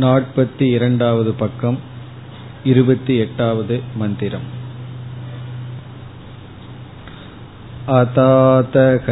[0.00, 1.78] நாற்பத்தி இரண்டாவது பக்கம்
[2.64, 4.46] இருபத்தி எட்டாவது மந்திரம்
[7.96, 9.06] अतातः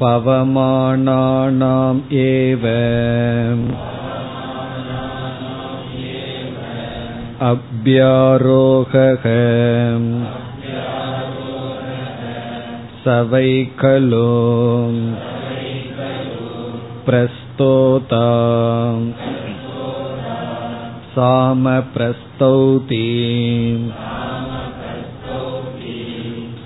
[0.00, 2.64] पवमानानाम् एव
[7.50, 9.24] अभ्यारोहः
[13.04, 13.48] स वै
[13.80, 14.26] खलु
[17.08, 18.24] प्रस्तोता
[21.14, 23.04] सामप्रस्तौति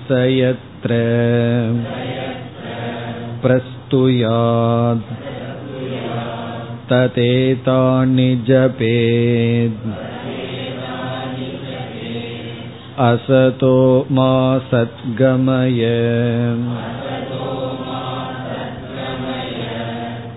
[0.07, 0.99] स यत्र
[3.43, 5.11] प्रस्तुयात्
[6.89, 9.87] ततेतानि जपेत्
[13.07, 13.75] असतो
[14.15, 14.33] मा
[14.71, 15.83] सद्गमय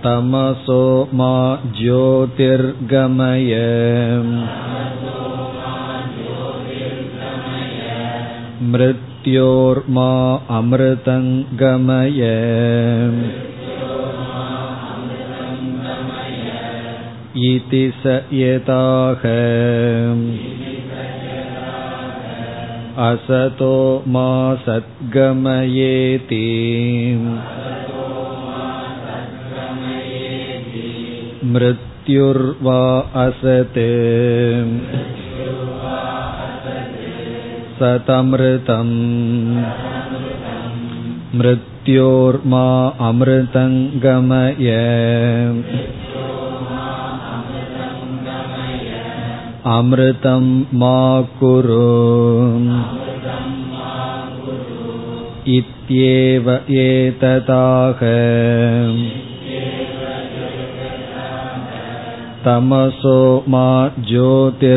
[0.04, 0.82] तमसो
[1.20, 1.32] मा
[1.78, 3.52] ज्योतिर्गमय
[8.74, 10.10] मृत्योर्मा
[10.58, 12.22] अमृतङ्गमय
[17.48, 19.24] इति स यताः
[23.04, 23.74] असतो
[24.08, 24.28] मा
[24.66, 26.44] सद्गमयेति
[31.54, 32.80] मृत्युर्वा
[33.24, 33.78] असत्
[37.78, 38.94] सतमृतम्
[41.38, 42.66] मृत्योर्मा
[43.08, 44.70] अमृतङ्गमय
[49.74, 50.46] अमृतं
[50.80, 50.98] मा
[51.38, 51.82] कुरु
[55.56, 56.50] इत्येव
[56.84, 58.00] एतदाह
[62.46, 63.18] तमसो
[63.52, 63.68] मा
[64.08, 64.72] ज्योतिर्गमयेति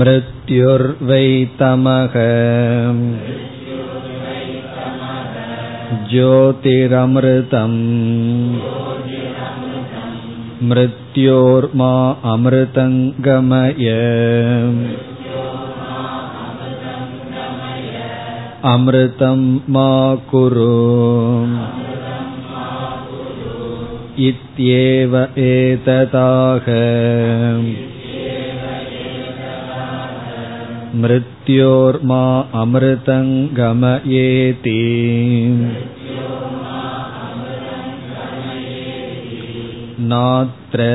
[0.00, 1.26] मृत्युर्वै
[1.60, 2.14] तमः
[6.10, 7.78] ज्योतिरमृतम्
[10.70, 11.92] मृत्योर्मा
[12.32, 13.88] अमृतङ्गमय
[18.72, 19.40] अमृतं
[19.74, 19.90] मा
[20.30, 20.70] कुरु
[24.28, 26.66] इत्येव एतदाह
[31.02, 32.22] मृत्योर्मा
[32.62, 33.14] अमृतङ्गमयेति
[40.12, 40.86] नात्र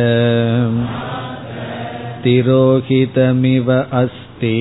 [2.23, 3.71] तिरोहितमिव
[4.01, 4.55] अस्ति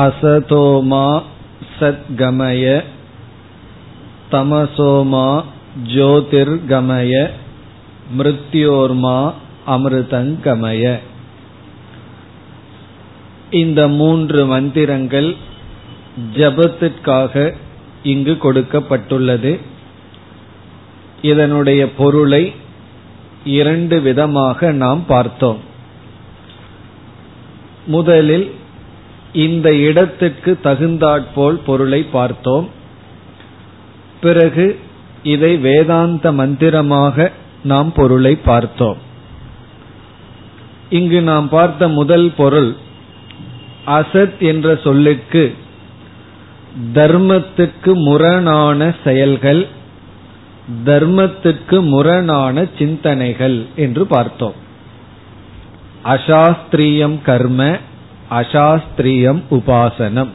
[0.00, 1.06] असतोमा
[1.78, 2.64] सद्गमय
[4.32, 5.26] तमसोमा
[5.88, 7.14] ज्योतिर्गमय
[8.16, 9.16] மிருத்யோர்மா
[9.66, 10.82] அமிர்தங்கமய
[13.50, 15.28] இந்த மூன்று மந்திரங்கள்
[16.36, 17.34] ஜபத்திற்காக
[18.02, 19.52] இங்கு கொடுக்கப்பட்டுள்ளது
[21.22, 22.42] இதனுடைய பொருளை
[23.50, 25.60] இரண்டு விதமாக நாம் பார்த்தோம்
[27.86, 28.46] முதலில்
[29.33, 32.69] இந்த இடத்துக்கு தகுந்தாற்போல் பொருளை பார்த்தோம்.
[34.21, 34.79] பிறகு
[35.23, 37.31] இதை வேதாந்த மந்திரமாக
[37.63, 38.97] நாம் பொருளை பார்த்தோம்.
[40.89, 42.75] இங்கு நாம் பார்த்த முதல் பொருள்
[43.85, 45.55] அசத் என்ற சொல்லுக்கு
[46.93, 49.67] தர்மத்துக்கு முரணான செயல்கள்
[50.85, 54.53] தர்மத்துக்கு முரணான சிந்தனைகள் என்று பார்த்தோம்.
[56.03, 57.77] அசாஸ்திரியம் கர்ம
[58.31, 60.27] அசாஸ்திரியம் உபாசனம்.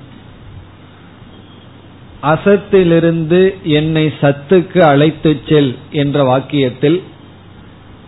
[2.22, 7.02] அசத்திலிருந்து என்னை சத்துக்கு அழைத்துச் செல் என்ற வாக்கியத்தில்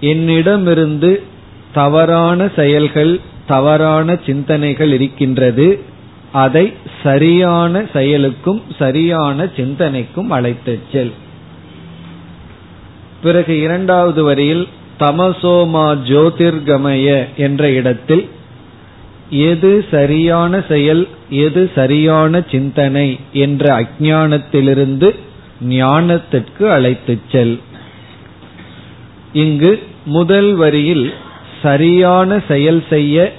[0.01, 1.23] என்னிடமிருந்து
[1.73, 5.81] தவறான செயல்கள் தவறான சிந்தனைகள் இருக்கின்றது.
[6.33, 11.13] அதை சரியான செயலுக்கும் சரியான சிந்தனைக்கும் அழைத்துச் செல்.
[13.23, 14.69] பிறகு இரண்டாவது வரியில்
[14.99, 18.29] தமசோமா ஜோதிர்கமய என்ற இடத்தில்
[19.31, 25.15] எது சரியான செயல் எது சரியான சிந்தனை என்ற அஜானத்திலிருந்து
[25.61, 27.61] ஞானத்திற்கு அழைத்துச் செல்.
[29.33, 31.13] இங்கு முதல் வரியில்
[31.63, 33.33] சரியான செயல் செய்ய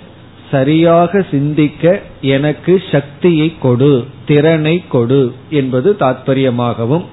[0.52, 7.06] சரியாக சிந்திக்க எனக்கு சக்தியை கொடு திறனை கொடு என்பது தாற்பயமாகவும்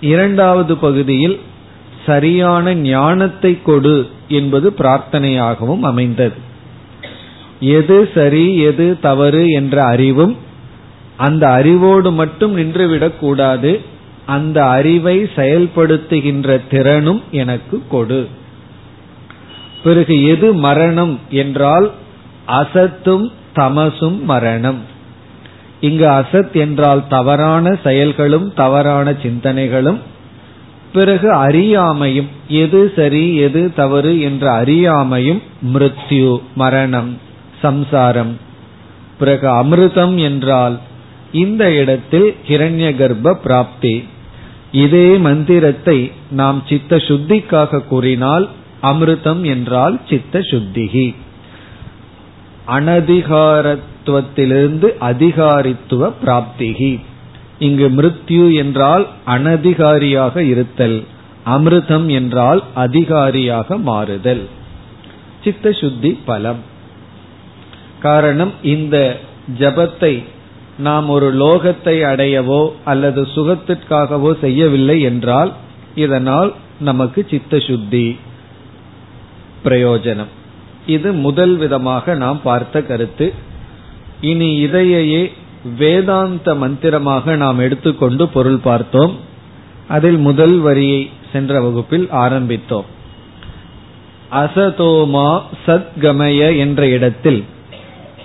[0.00, 1.38] இரண்டாவது பகுதியில்
[2.06, 6.47] சரியான ஞானத்தை கொடு என்பது பிரார்த்தனையாகவும் அமைந்தது.
[7.60, 10.36] எது சரி எது தவறு என்ற அறிவும்
[11.16, 13.80] அந்த அறிவோடு மட்டும் நின்றுவிடக் கூடாது.
[14.26, 18.28] அந்த அறிவை செயல்படுத்துகின்ற திறனும் எனக்கு கொடு.
[19.84, 21.92] பிறகு எது மரணம் என்றால்
[22.48, 24.78] அசத்தும் தமசும் மரணம்.
[25.80, 29.98] இங்கு அசத் என்றால் தவறான செயல்களும் தவறான சிந்தனைகளும்.
[30.92, 35.42] பிறகு அறியாமையும் எது சரி எது தவறு என்ற அறியாமையும்
[35.74, 37.26] மிருத்யு மரணம்.
[37.62, 38.36] சம்சாரம்.
[39.18, 40.78] பிறகு அமிர்தம் என்றால்
[41.32, 44.04] இந்த இடத்தில் கிரண்ய கர்ப்ப பிராப்தி.
[44.72, 48.48] இதே மந்திரத்தை நாம் சித்த சுத்திக்காக கூறினால்
[48.82, 51.14] அமிர்தம் என்றால் சித்த சுத்திகி
[52.68, 57.00] அனதிகாரத்துவத்திலிருந்து அதிகாரித்துவ பிராப்திகி.
[57.58, 61.04] இங்கு மிருத்யு என்றால் அனதிகாரியாக இருத்தல்
[61.46, 64.48] அமிர்தம் என்றால் அதிகாரியாக மாறுதல்.
[65.44, 66.76] சித்த சுத்தி பலம்.
[68.00, 68.96] காரணம் இந்த
[69.58, 70.24] ஜபத்தை
[70.78, 75.52] நாம் ஒரு லோகத்தை அடையவோ அல்லது சுகத்திற்காகவோ செய்யவில்லை என்றால்
[75.94, 76.50] இதனால்
[76.80, 78.06] நமக்கு சித்த சுத்தி
[79.64, 80.30] பிரயோஜனம்.
[80.86, 83.26] இது முதல் விதமாக நாம் பார்த்த கருத்து.
[84.20, 85.22] இனி இதையே
[85.78, 89.14] வேதாந்த மந்திரமாக நாம் எடுத்துக்கொண்டு பொருள் பார்த்தோம்.
[89.88, 92.88] அதில் முதல் வரியை சென்ற வகுப்பில் ஆரம்பித்தோம்.
[94.32, 97.40] அசதோமா சத்கமய என்ற இடத்தில்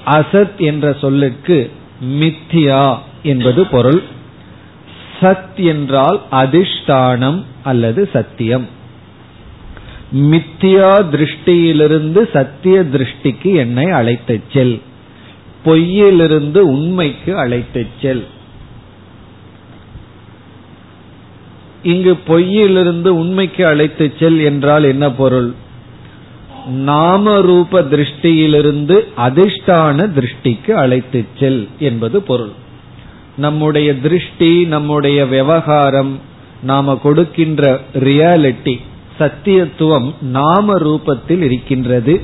[0.06, 1.72] அசத் என்ற சொல்லுக்கு
[2.06, 4.02] மித்தியா என்பது பொருள்.
[5.22, 8.68] சத் என்றால் அதிஷ்டானம் அல்லது சத்தியம்.
[10.14, 14.82] மித்தியா திருஷ்டியிலிருந்து சத்திய திருஷ்டிக்கு என்னை அழைத்துச் செல்.
[15.66, 18.26] பொய்யிலிருந்து உண்மைக்கு அழைத்துச் செல்.
[21.84, 25.54] இங்கு பொய்யிலிருந்து உண்மைக்கு அழைத்துச் செல் என்றால் என்ன பொருள்?
[26.68, 32.52] நாம ரூப திருஷ்டியிலிருந்து அதிஷ்டான திருஷ்டிக்கு அழைத்து செல் என்பது பொருள்.
[33.38, 36.20] நம்முடைய திருஷ்டி நம்முடைய விவகாரம்
[36.64, 38.82] நாம கொடுக்கின்ற ரியாலிட்டி
[39.20, 42.22] சத்தியத்துவம் நாம ரூபத்தில் இருக்கின்றது.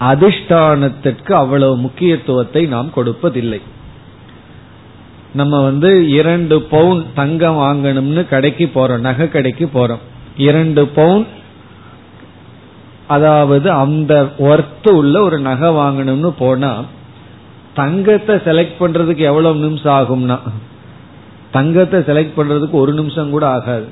[0.00, 3.60] அதிஷ்டானத்திற்கு அவ்வளவு முக்கியத்துவத்தை நாம் கொடுப்பதில்லை.
[5.32, 9.98] நம்ம வந்து இரண்டு பவுன் தங்கம் வாங்கணும்னு கடைக்கு போறோம் நகை கடைக்கு போறோம்.
[10.36, 11.26] இரண்டு பவுன்
[13.08, 16.72] அதாவது அந்த ஒர்த்து உள்ள ஒரு நகை வாங்கணும்னு போனா
[17.74, 20.38] தங்கத்தை செலக்ட் பண்றதுக்கு எவ்வளவு நிமிஷம் ஆகும்னா
[21.50, 23.86] தங்கத்தை செலக்ட் பண்றதுக்கு ஒரு நிமிஷம் கூட ஆகாது.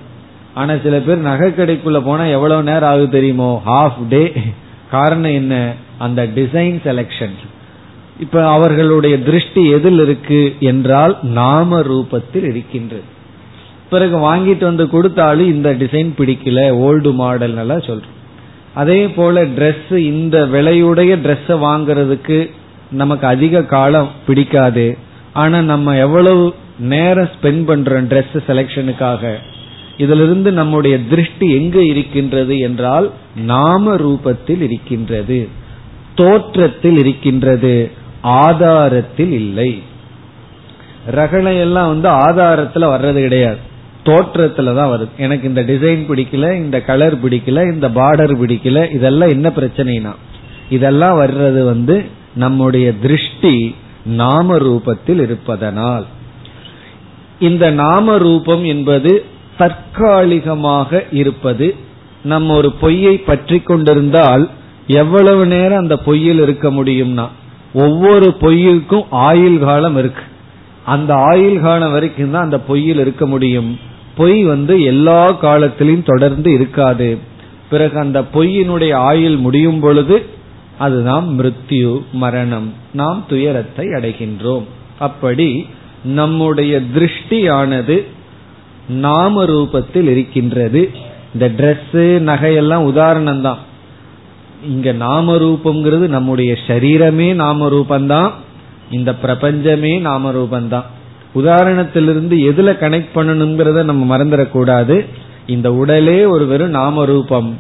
[0.55, 3.63] ஆனா சில பேர் நகை கடைக்குள்ள போனா எவ்வளவு நேரம் ஆகுது தெரியுமோ?
[3.67, 4.33] ஹாஃப் டே
[4.91, 5.55] காரணம் என்ன?
[5.99, 7.37] அந்த டிசைன் செலக்ஷன்
[8.21, 13.07] இப்ப அவர்களுடைய திருஷ்டி எதில் இருக்கு என்றால் நாம ரூபத்தில் இருக்கின்றது.
[13.91, 18.16] பிறகு வாங்கிட்டு வந்து கொடுத்தாலும் இந்த டிசைன் பிடிக்கல ஓல்டு மாடல் எல்லாம் சொல்றோம்
[18.77, 22.51] அதே போல Dress இந்த விலையுடைய ட்ரெஸ்ஸை வாங்குறதுக்கு
[22.91, 24.99] நமக்கு அதிக காலம் பிடிக்காது.
[25.33, 29.35] ஆனா நம்ம எவ்வளவு நேரம் ஸ்பெண்ட் பண்றோம் Dress செலெக்ஷனுக்காக
[29.97, 35.49] இதிலிருந்து நம்முடைய திருஷ்டி எங்க இருக்கின்றது என்றால் நாம ரூபத்தில் இருக்கின்றது.
[36.15, 37.91] தோற்றத்தில் இருக்கின்றது.
[38.23, 39.83] ஆதாரத்தில் இல்லை.
[41.15, 43.75] ரகளையெல்லாம் வந்து ஆதாரத்துல வர்றது கிடையாது.
[44.07, 45.13] தோற்றத்துல தான் வருது.
[45.25, 50.13] எனக்கு இந்த டிசைன் பிடிக்கல இந்த கலர் பிடிக்கல இந்த பார்டர் பிடிக்கல இதெல்லாம் என்ன பிரச்சனைனா
[50.71, 51.97] இதெல்லாம் வர்றது வந்து
[52.35, 53.57] நம்முடைய திருஷ்டி
[54.21, 56.05] நாம ரூபத்தில் இருப்பதனால்.
[57.49, 59.13] இந்த நாம ரூபம் என்பது
[59.59, 61.67] தற்காலிகமாக இருப்பது
[62.23, 64.45] நம்ம ஒரு பொய்யை பற்றி கொண்டிருந்தால்
[65.01, 67.27] எவ்வளவு நேரம் அந்த பொய்யில் இருக்க முடியும்னா
[67.85, 70.25] ஒவ்வொரு பொய்யுக்கும் ஆயுள் காலம் இருக்கு.
[70.85, 73.71] அந்த ஆயுள் காலம் வரைக்கும் தான் அந்த பொய்யில் இருக்க முடியும்.
[74.17, 77.19] பொய் வந்து எல்லா காலத்திலையும் தொடர்ந்து இருக்காது.
[77.71, 80.27] பிறகு அந்த பொய்யினுடைய ஆயுள் முடியும் பொழுது
[80.79, 82.73] அதுதான் மிருத்யு மரணம்.
[82.93, 84.65] நாம் துயரத்தை அடைகின்றோம்.
[84.99, 85.67] அப்படி
[86.05, 88.05] நம்முடைய திருஷ்டியானது
[88.89, 90.91] நாம ரூபத்தில் இருக்கின்றது.
[91.33, 93.59] இந்த ட்ரெஸ்ஸு நகையெல்லாம் உதாரணம் தான்
[94.69, 98.31] இங்க நாம ரூபம்ங்கிறது நம்முடைய சரீரமே நாம ரூபந்தான்
[98.91, 100.85] இந்த பிரபஞ்சமே நாம ரூபந்தான்
[101.37, 105.07] உதாரணத்திலிருந்து எதுல கனெக்ட் பண்ணணுங்கிறத நம்ம மறந்துடக்கூடாது.
[105.47, 107.59] இந்த உடலே ஒரு வெறும் நாம ரூபம்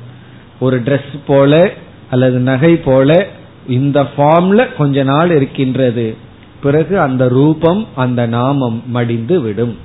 [0.61, 1.71] ஒரு ட்ரெஸ் போல
[2.11, 3.26] அல்லது நகை போல
[3.68, 6.16] இந்த ஃபார்ம்ல கொஞ்ச நாள் இருக்கின்றது.
[6.62, 9.78] பிறகு அந்த ரூபம் அந்த நாமம் மடிந்து விடும்.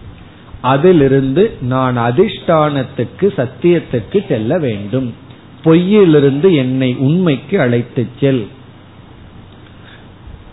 [0.62, 5.14] அதிலிருந்து நான் அதிஷ்டானத்துக்கு சத்தியத்துக்கு செல்ல வேண்டும்.
[5.64, 8.48] பொய்யிலிருந்து என்னை உண்மைக்கு அழைத்துச் செல்.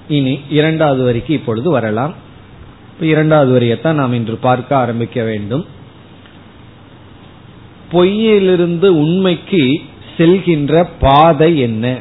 [0.09, 2.27] இனி இரண்டாவது வரைக்கும் இப்பொழுது வரலாம்.
[3.01, 5.67] இரண்டாவது வரியத்தான் நாம் இன்று பார்க்க ஆரம்பிக்க வேண்டும்.
[7.93, 9.81] பொய்யிலிருந்து உண்மைக்கு
[10.17, 11.99] செல்கின்ற பாதை என்ன?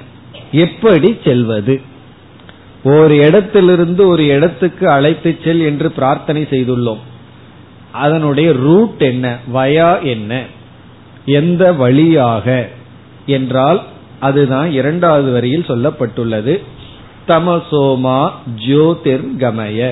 [0.51, 1.82] எப்படி செல்வது?
[2.84, 7.00] ஒரு இடத்திலிருந்து ஒரு இடத்துக்கு அழைத்து செல் என்று பிரார்த்தனை செய்துள்ளோம்.
[7.92, 9.38] அதனுடைய ரூட் என்ன?
[9.54, 10.44] வயா என்ன?
[11.25, 12.70] எந்த வழியாக?
[13.25, 13.84] என்றால்
[14.20, 16.63] அதுதான் இரண்டாவது வரியில் சொல்லப்பட்டுள்ளது.
[17.27, 18.32] தமசோமா
[18.68, 19.92] ஜோதிர்கமய.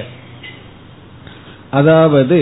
[1.78, 2.40] அதாவது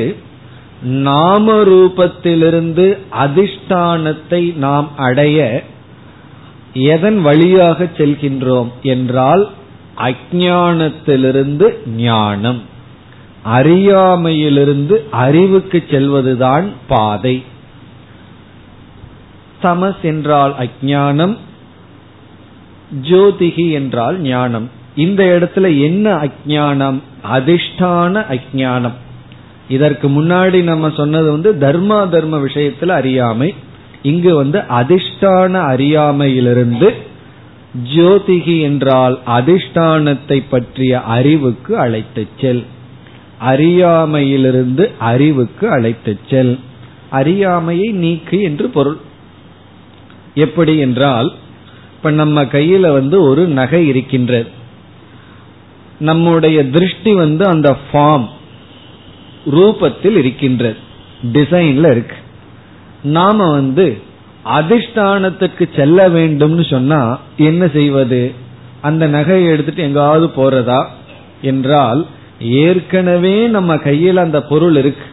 [1.05, 2.85] நாம ரூபத்திலிருந்து
[3.23, 5.39] அதிஷ்டானத்தை நாம் அடைய
[6.87, 9.43] எதன் வழியாக செல்கின்றோம் என்றால்
[10.07, 11.67] அஜானத்திலிருந்து
[12.05, 12.61] ஞானம்.
[13.57, 17.35] அறியாமையிலிருந்து அறிவுக்கு செல்வதுதான் பாதை.
[19.61, 21.35] தமஸ் என்றால் அஜானம்
[23.09, 24.67] ஜோதிகி என்றால் ஞானம்.
[24.95, 26.99] இந்த இடத்துல என்ன அஜானம்
[27.35, 28.97] அதிஷ்டான அஜானம்
[29.73, 33.49] இதற்கு முன்னாடி நம்ம சொன்னது வந்து தர்மா தர்ம விஷயத்துல அறியாமை.
[34.01, 36.89] இங்கு வந்து அதிஷ்டான அறியாமையிலிருந்து
[37.95, 42.63] ஜோதிகி என்றால் அதிஷ்டானத்தை பற்றிய அறிவுக்கு அழைத்து செல்.
[43.39, 46.53] அறியாமையிலிருந்து அறிவுக்கு அழைத்து செல்.
[47.09, 48.99] அறியாமையை நீக்கு என்று பொருள்.
[50.35, 51.29] எப்படி என்றால்
[51.95, 54.49] இப்ப நம்ம கையில வந்து ஒரு நகை இருக்கின்றது.
[55.99, 58.27] நம்முடைய திருஷ்டி வந்து அந்த ஃபார்ம்
[59.51, 60.77] ரூபத்தில் இருக்கின்றது
[61.33, 62.15] டிசைன்ல இருக்கு.
[63.03, 63.97] நாம வந்து
[64.45, 68.31] அதிஷ்டானத்துக்கு செல்ல வேண்டும்னு சொன்னா என்ன செய்வது?
[68.81, 70.85] அந்த நகையை எடுத்துட்டு எங்காவது போறதா?
[71.41, 72.05] என்றால்
[72.39, 75.05] ஏற்கனவே நம்ம கையில் அந்த பொருள் இருக்கு.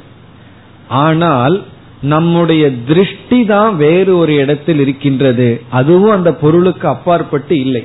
[0.89, 1.63] ஆனால்
[2.03, 5.63] நம்முடைய திருஷ்டி தான் வேறு ஒரு இடத்தில் இருக்கின்றது.
[5.71, 7.85] அதுவும் அந்த பொருளுக்கு அப்பாற்பட்டு இல்லை.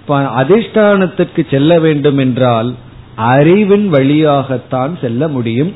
[0.00, 2.74] இப்ப அதிஷ்டானத்துக்கு செல்ல வேண்டும் என்றால்
[3.18, 5.72] அறிவின் வழியாகத்தான் செல்ல முடியும்.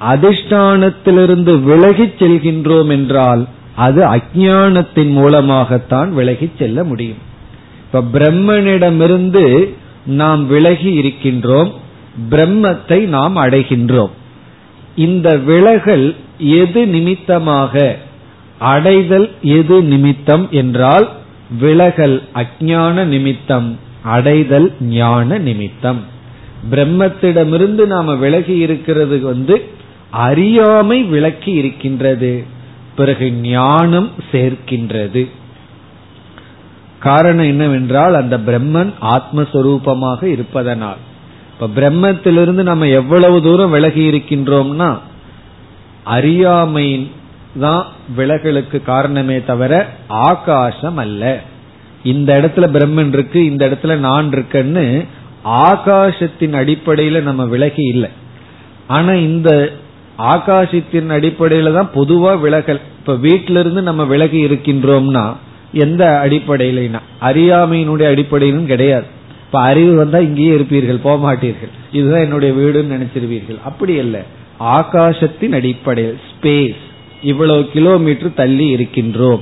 [0.00, 3.46] அதிஷ்டானத்திலிருந்து விலகிச் செல்கின்றோம் என்றால்
[3.76, 7.16] அது அஜானத்தின் மூலமாகத்தான் விலகி செல்ல முடியும்.
[7.80, 9.74] இப்ப பிரம்மனிடமிருந்து
[10.06, 11.72] நாம் விலகி இருக்கின்றோம்.
[12.30, 14.10] பிரம்மத்தை நாம் அடைகின்றோம்.
[14.96, 17.98] இந்த விலகல் எது நிமித்தமாக?
[18.58, 21.08] அடைதல் எது நிமித்தம் என்றால்
[21.60, 26.09] விலகல் அஜான நிமித்தம் அடைதல் ஞான நிமித்தம்.
[26.70, 29.64] பிரம்மத்திடமிருந்து நாம விலகி இருக்கிறது வந்து
[30.10, 32.44] அறியாமை விளக்கி இருக்கின்றது.
[32.96, 35.28] பிறகு ஞானம் சேர்க்கின்றது.
[36.98, 40.96] காரணம் என்னவென்றால் அந்த பிரம்மன் ஆத்மஸ்வரூபமாக இருப்பதனால்.
[41.52, 44.98] இப்ப பிரம்மத்திலிருந்து நம்ம எவ்வளவு தூரம் விலகி இருக்கின்றோம்னா
[46.04, 47.10] அறியாமையின்
[47.60, 47.86] தான்
[48.16, 51.40] விலகலுக்கு காரணமே தவிர ஆகாசம் அல்ல.
[52.02, 55.06] இந்த இடத்துல பிரம்மன் இருக்கு இந்த இடத்துல நான் இருக்கன்னு
[55.44, 58.10] ஆகாசத்தின் அடிப்படையில நம்ம விலகி இல்லை.
[58.86, 59.72] ஆனா இந்த
[60.18, 65.36] ஆகாசத்தின் அடிப்படையில தான் பொதுவா விலகல் இப்ப வீட்டில இருந்து நம்ம விலகி இருக்கின்றோம்னா
[65.72, 69.04] எந்த அடிப்படையில அறியாமையினுடைய அடிப்படையிலும் கிடையாது.
[69.46, 71.72] இப்ப அறிவு வந்தா இங்கேயே இருப்பீர்கள் போக மாட்டீர்கள்.
[71.92, 73.60] இதுதான் என்னுடைய வீடுன்னு நினைச்சிருவீர்கள்.
[73.64, 74.22] அப்படி அல்ல.
[74.60, 76.74] ஆகாசத்தின் அடிப்படையில் ஸ்பேஸ்
[77.22, 79.40] இவ்வளவு கிலோமீட்டர் தள்ளி இருக்கின்றோம்.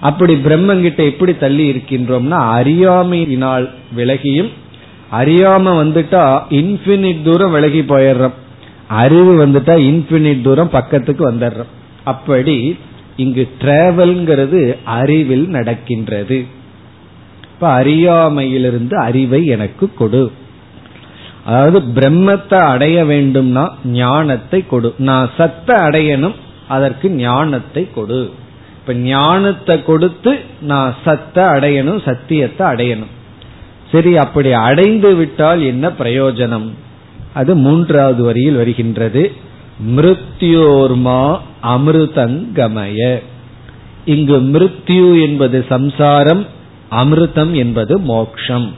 [0.00, 4.50] அப்படி பிரம்மங்கிட்ட எப்படி தள்ளி இருக்கின்றோம்னா அறியாமையினால் விலகியும்
[5.12, 8.36] அறியாம வந்துட்டா இன்பினிட் தூரம் விலகி போயிடுறோம்.
[8.88, 11.72] அறிவு வந்துட்டா இன்பினிட் தூரம் பக்கத்துக்கு வந்துடுறோம்.
[12.04, 12.78] அப்படி
[13.16, 16.46] இங்கு டிராவல்ங்கிறது அறிவில் நடக்கின்றது.
[17.52, 20.32] இப்ப அறியாமையிலிருந்து அறிவை எனக்கு கொடு.
[21.44, 24.94] அதாவது பிரம்மத்தை அடைய வேண்டும்னா ஞானத்தை கொடு.
[24.98, 26.34] நான் சத்த அடையணும்
[26.68, 28.30] அதற்கு ஞானத்தை கொடு.
[28.80, 33.12] இப்ப ஞானத்தை கொடுத்து நான் சத்த அடையணும் சத்தியத்தை அடையணும்.
[33.92, 36.70] சரி அப்படி அடைந்து விட்டால் என்ன பிரயோஜனம்?
[37.34, 39.32] அது மூன்றாவது வரியில் வருகின்றது.
[39.96, 43.22] மிருத்யோர்மா அமிர்தங்கமய
[44.04, 46.46] இங்கு மிருத்யு என்பது சம்சாரம்
[46.90, 48.72] அமிர்தம் என்பது மோக்ஷம்.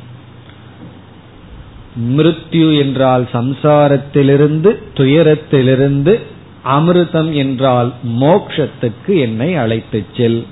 [2.16, 6.20] மிருத்யு என்றால் சம்சாரத்திலிருந்து துயரத்திலிருந்து
[6.64, 10.46] அமிர்தம் என்றால் மோக்ஷத்துக்கு என்னை அழைத்து செல்.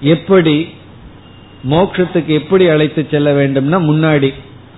[0.00, 0.68] எப்படி
[1.70, 4.34] மோட்சத்துக்கு எப்படி அழைத்து செல்ல வேண்டும்னா முன்னாடி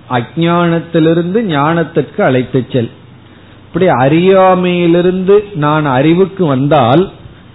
[0.09, 2.91] அஜானத்திலிருந்து ஞானத்துக்கு அழைத்து செல்.
[3.67, 7.11] இப்படி அறியாமையிலிருந்து நான் அறிவுக்கு வந்தால்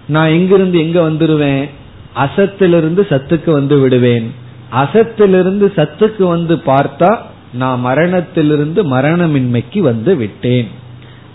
[0.08, 1.68] நான் எங்கிருந்து எங்க வந்துருவேன்?
[2.16, 4.34] அசத்திலிருந்து சத்துக்கு வந்து விடுவேன்.
[4.72, 7.18] அசத்திலிருந்து சத்துக்கு வந்து பார்த்தா
[7.52, 10.68] நான் மரணத்திலிருந்து மரணமின்மைக்கு வந்து விட்டேன்.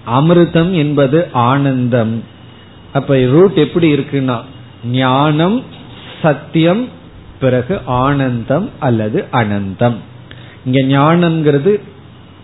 [0.08, 2.24] அமிர்தம் என்பது ஆனந்தம்.
[2.94, 4.42] அப்ப ரூட் எப்படி இருக்குன்னா
[4.92, 5.63] ஞானம்
[6.22, 6.88] சத்தியம்
[7.39, 9.96] பிறகு ஆனந்தம் அல்லது அனந்தம்.
[10.65, 11.82] இங்க ஞானம்ங்கிறது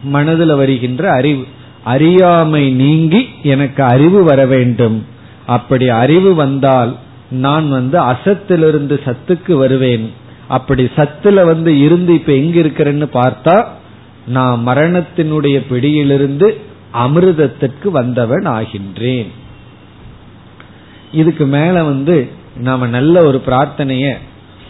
[0.04, 1.46] மனதில் வருகின்ற அறிவு.
[1.84, 5.06] அறியாமை நீங்கி எனக்கு அறிவு வர வேண்டும்.
[5.46, 6.96] அப்படி அறிவு வந்தால்
[7.32, 10.12] நான் வந்து அசத்திலிருந்து சத்துக்கு வருவேன்.
[10.48, 13.66] அப்படி சத்துல வந்து இருந்து இப்ப எங்க இருக்கிறேன்னு பார்த்தா
[14.28, 16.58] நான் மரணத்தினுடைய பிடியிலிருந்து
[16.94, 19.28] அமிர்தத்திற்கு வந்தவன் ஆகின்றேன்.
[21.12, 24.18] இதுக்கு மேல வந்து நாம நல்ல ஒரு பிரார்த்தனைய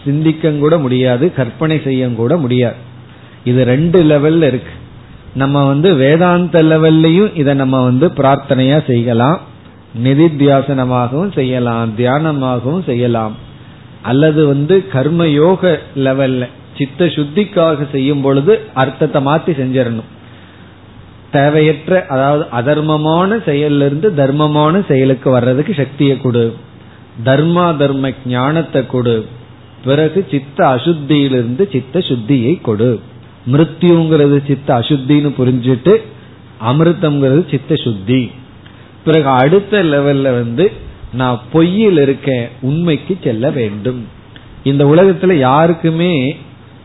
[0.04, 2.74] சிந்திக்க கூட முடியாது கற்பனை செய்ய கூட முடியாது.
[3.44, 4.72] இது ரெண்டு லெவல்ல இருக்கு.
[5.34, 9.40] நம்ம வந்து வேதாந்த லெவல்லையும் இதை நம்ம வந்து பிரார்த்தனையா செய்யலாம்.
[10.04, 13.36] நிதித்தியாசனமாகவும் செய்யலாம் தியானமாகவும் செய்யலாம்.
[14.02, 20.10] அல்லது வந்து கர்ம யோக லெவல்ல சித்த சுத்திக்காக செய்யும் பொழுது அர்த்தத்தை மாத்தி செஞ்சிடணும்.
[21.30, 26.56] தேவையற்ற அதாவது அதர்மமான செயலிருந்து தர்மமான செயலுக்கு வர்றதுக்கு சக்தியை கொடு.
[27.24, 29.26] தர்மா தர்ம ஞானத்தை கொடு.
[29.84, 33.00] பிறகு சித்த அசுத்தியிலிருந்து சித்த சுத்தியை கொடு.
[33.52, 35.96] மிருத்யுங்கிறது சித்த அசுத்தின்னு புரிஞ்சுட்டு
[36.66, 38.30] அமிர்தம்ங்கிறது சித்த சுத்தி.
[39.04, 40.72] பிறகு அடுத்த லெவல்ல வந்து
[41.12, 44.06] நான் பொய்யில் இருக்க உண்மைக்கு செல்ல வேண்டும்.
[44.62, 46.36] இந்த உலகத்துல யாருக்குமே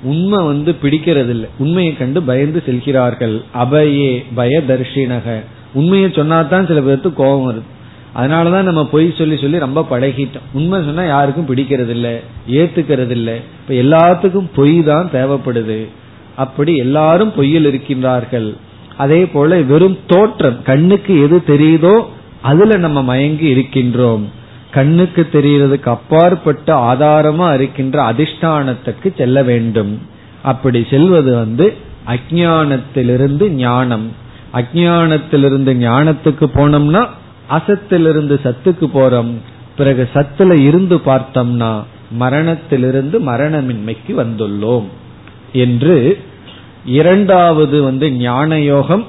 [0.03, 3.41] உண்மை வந்து பிடிக்கிறது இல்லை உண்மையை கண்டு பயந்து செல்கிறார்கள்.
[3.53, 5.43] அபயே பயதர்ஷினக.
[5.73, 7.78] உண்மையை சொன்னாதான் சில பேருக்கு கோபம் வருது.
[8.15, 10.47] அதனாலதான் நம்ம பொய் சொல்லி சொல்லி ரொம்ப பழகிட்டோம்.
[10.53, 12.13] உண்மை சொன்னா யாருக்கும் பிடிக்கிறது இல்லை
[12.49, 15.87] ஏத்துக்கிறது இல்லை இப்ப எல்லாத்துக்கும் பொய் தான் தேவைப்படுது.
[16.35, 18.55] அப்படி எல்லாரும் பொய்யில் இருக்கின்றார்கள்.
[18.97, 22.05] அதே போல வெறும் தோற்றம் கண்ணுக்கு எது தெரியுதோ
[22.41, 24.23] அதுல நம்ம மயங்கி இருக்கின்றோம்.
[24.71, 30.01] கண்ணுக்கு தெரியறதுக்கு அப்பாற்பட்ட ஆதாரமா இருக்கின்ற அதிஷ்டானத்துக்கு செல்ல வேண்டும்.
[30.43, 31.73] அப்படி செல்வது வந்து
[32.07, 34.11] அஜானத்திலிருந்து ஞானம்.
[34.53, 37.07] அஜானத்திலிருந்து ஞானத்துக்கு போனோம்னா
[37.49, 39.31] அசத்திலிருந்து சத்துக்கு போறோம்.
[39.77, 44.85] பிறகு சத்துல இருந்து பார்த்தோம்னா மரணத்திலிருந்து மரணமின்மைக்கு வந்துள்ளோம்.
[45.53, 46.19] என்று
[46.85, 49.05] இரண்டாவது வந்து ஞான யோகம்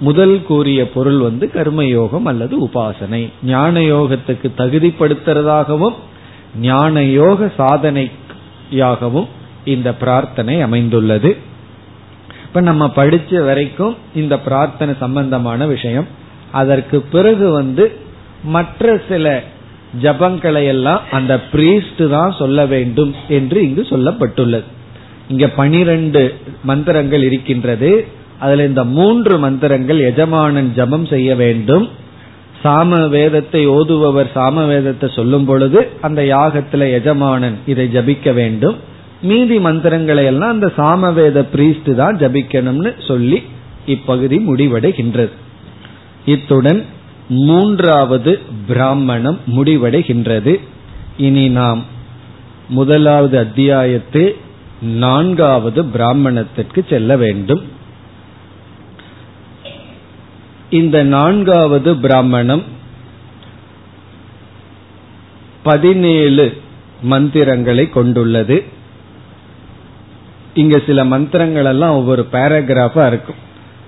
[0.00, 3.30] முதல் கூறிய பொருள் வந்து கர்மயோகம் அல்லது உபாசனை.
[3.42, 5.94] ஞான யோகத்துக்கு தகுதிப்படுத்துறதாகவும்
[6.60, 9.26] ஞான யோக சாதனையாகவும்
[9.64, 11.36] இந்த பிரார்த்தனை அமைந்துள்ளது.
[12.46, 16.06] இப்ப நம்ம படிச்ச வரைக்கும் இந்த பிரார்த்தனை சம்பந்தமான விஷயம்.
[16.60, 17.84] அதற்கு பிறகு வந்து
[18.54, 19.26] மற்ற சில
[20.04, 24.66] ஜபங்களை எல்லாம் அந்த பிரீஸ்ட் தான் சொல்ல வேண்டும் என்று இங்கு சொல்லப்பட்டுள்ளது.
[25.32, 26.22] இங்க பனிரெண்டு
[26.70, 27.90] மந்திரங்கள் இருக்கின்றது.
[28.44, 31.86] அதுல இந்த மூன்று மந்திரங்கள் எஜமானன் ஜபம் செய்ய வேண்டும்.
[32.62, 38.76] சாம வேதத்தை ஓதுபவர் சாம வேதத்தை சொல்லும் பொழுது அந்த யாகத்துல எஜமானன் இதை ஜபிக்க வேண்டும்.
[39.28, 43.38] மீதி மந்திரங்களை எல்லாம் அந்த சாமவேத பிரீஸ்ட் தான் ஜபிக்கணும்னு சொல்லி
[43.94, 45.34] இப்பகுதி முடிவடைகின்றது.
[46.26, 46.84] இத்துடன்
[47.28, 50.60] மூன்றாவது பிராமணம் முடிவடைகின்றது.
[51.16, 51.84] இனி நாம்
[52.68, 54.36] முதலாவது அத்தியாயத்து
[54.82, 57.62] நான்காவது பிராமணத்திற்கு செல்ல வேண்டும்.
[60.70, 62.62] இந்த நான்காவது பிராமணம்
[65.62, 66.62] பதினேழு
[67.02, 68.64] மந்திரங்களை கொண்டுள்ளது.
[70.54, 73.44] இங்க சில மந்திரங்கள் எல்லாம் ஒவ்வொரு பேராகிராஃபா இருக்கும்.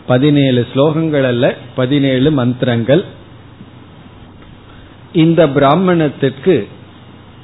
[0.08, 3.04] பதினேழு ஸ்லோகங்கள் அல்ல பதினேழு மந்திரங்கள்.
[5.12, 6.68] இந்த பிராமணத்திற்கு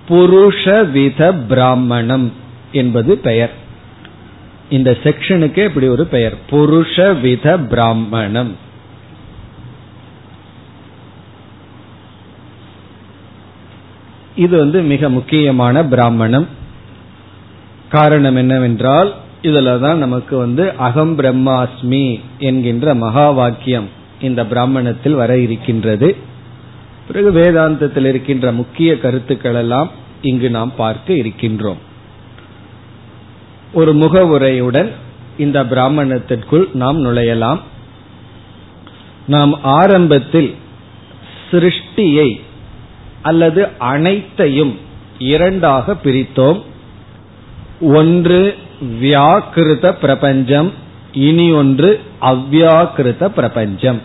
[0.09, 2.33] புருஷ வித பிராமணம்
[2.73, 3.53] என்பது பெயர்.
[4.71, 8.57] இந்த செக்ஷனுக்கு இப்படி ஒரு பெயர் புருஷ வித பிராமணம்.
[14.37, 16.49] இது வந்து மிக முக்கியமான பிராமணம்.
[17.91, 23.89] காரணம் என்னவென்றால் இதுல தான் நமக்கு வந்து அகம் பிரம்மாஸ்மி என்கின்ற மகா வாக்கியம்
[24.21, 26.17] இந்த பிராமணத்தில் வர இருக்கின்றது.
[27.07, 29.91] பிறகு வேதாந்தத்தில் இருக்கின்ற முக்கிய கருத்துக்கள் எல்லாம்
[30.23, 31.81] இங்கு நாம் பார்க்க இருக்கின்றோம்.
[33.73, 34.91] ஒரு முகவுரையுடன்
[35.39, 37.61] இந்த பிராமணத்திற்குள் நாம் நுழையலாம்.
[39.27, 40.55] நாம் ஆரம்பத்தில்
[41.51, 42.41] சிருஷ்டியை
[43.23, 44.79] அல்லது அனைத்தையும்
[45.19, 46.63] இரண்டாக பிரித்தோம்.
[47.81, 48.57] ஒன்று
[49.01, 50.73] வியாக்கிருத பிரபஞ்சம்
[51.13, 54.01] இனி ஒன்று அவ்யாக்கிருத பிரபஞ்சம்.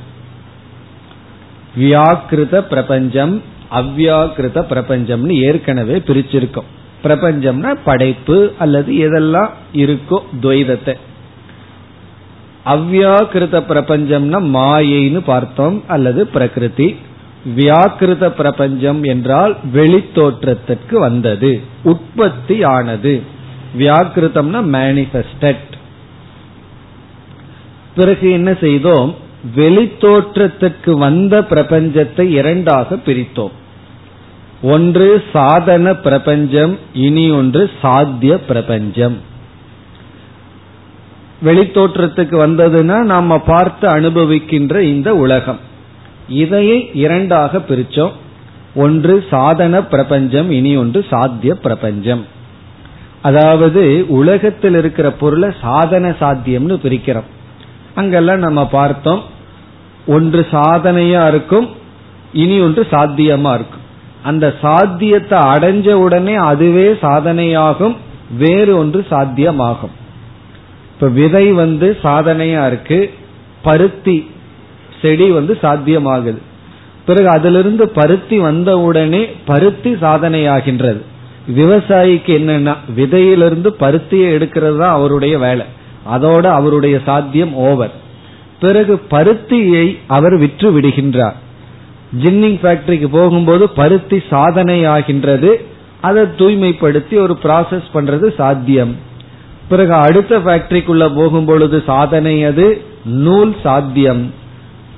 [1.77, 6.69] வியாக்கிருத பிரபஞ்சம் அவ்யாக்கிருத பிரபஞ்சம்னு ஏற்கனவே பிரிச்சிருக்கோம்.
[7.03, 10.95] பிரபஞ்சம்னா படைப்பு அல்லது எதெல்லாம் இருக்கோ துவைதத்தை.
[12.65, 16.95] அவ்யாக்கிருத பிரபஞ்சம்னா மாயைன்னு பார்த்தோம் அல்லது பிரகிருதி.
[17.57, 21.51] வியாக்கிருத பிரபஞ்சம் என்றால் வெளித்தோற்றத்திற்கு வந்தது
[21.83, 23.13] உற்பத்தி ஆனது
[23.77, 25.67] வியாக்கிருதம்னா மேனிபெஸ்டட்
[27.95, 29.15] பிறகு என்ன செய்தோம்?
[29.55, 33.51] வெளித்தோற்றத்துக்கு வந்த பிரபஞ்சத்தை இரண்டாக பிரித்தோம்.
[34.61, 39.17] ஒன்று சாதன பிரபஞ்சம் இனி ஒன்று சாத்திய பிரபஞ்சம்.
[41.45, 45.59] வெளித்தோற்றத்துக்கு வந்ததுன்னா நாம பார்த்து அனுபவிக்கின்ற இந்த உலகம்.
[46.27, 48.11] இதையே இரண்டாக பிரிச்சோம்
[48.75, 52.37] ஒன்று சாதன பிரபஞ்சம் இனி ஒன்று சாத்திய பிரபஞ்சம்.
[53.21, 57.29] அதாவது உலகத்தில் இருக்கிற பொருளை சாதன சாத்தியம்னு பிரிக்கிறோம்.
[57.95, 59.21] அங்கெல்லாம் நம்ம பார்த்தோம்
[60.07, 61.69] ஒன்று சாதனையா இருக்கும்
[62.33, 63.85] இனி ஒன்று சாத்தியமா இருக்கும்.
[64.23, 67.95] அந்த சாத்தியத்தை அடைஞ்ச உடனே அதுவே சாதனையாகும்
[68.37, 69.95] வேறு ஒன்று சாத்தியமாகும்.
[70.93, 73.13] இப்ப விதை வந்து சாதனையா இருக்கு
[73.61, 74.31] பருத்தி
[75.01, 76.41] செடி வந்து சாத்தியமாகுது.
[77.05, 81.01] பிறகு அதிலிருந்து பருத்தி வந்தவுடனே பருத்தி சாதனையாகின்றது.
[81.47, 85.65] விவசாயிக்கு என்னன்னா விதையிலிருந்து பருத்தியை எடுக்கிறது தான் அவருடைய வேலை.
[86.13, 87.91] அதோட அவருடைய சாத்தியம் ஓவர்.
[88.59, 91.33] பிறகு பருத்தியை அவர் விற்று விடுகின்றார்.
[92.23, 95.65] ஜின்னிங் ஃபேக்டரிக்கு போகும்போது பருத்தி சாதனை ஆகின்றது
[96.01, 98.95] அதை தூய்மைப்படுத்தி ஒரு ப்ராசஸ் பண்றது சாத்தியம்.
[99.69, 104.33] பிறகு அடுத்த ஃபேக்டரிக்குள்ள போகும்பொழுது சாதனை அது நூல் சாத்தியம்.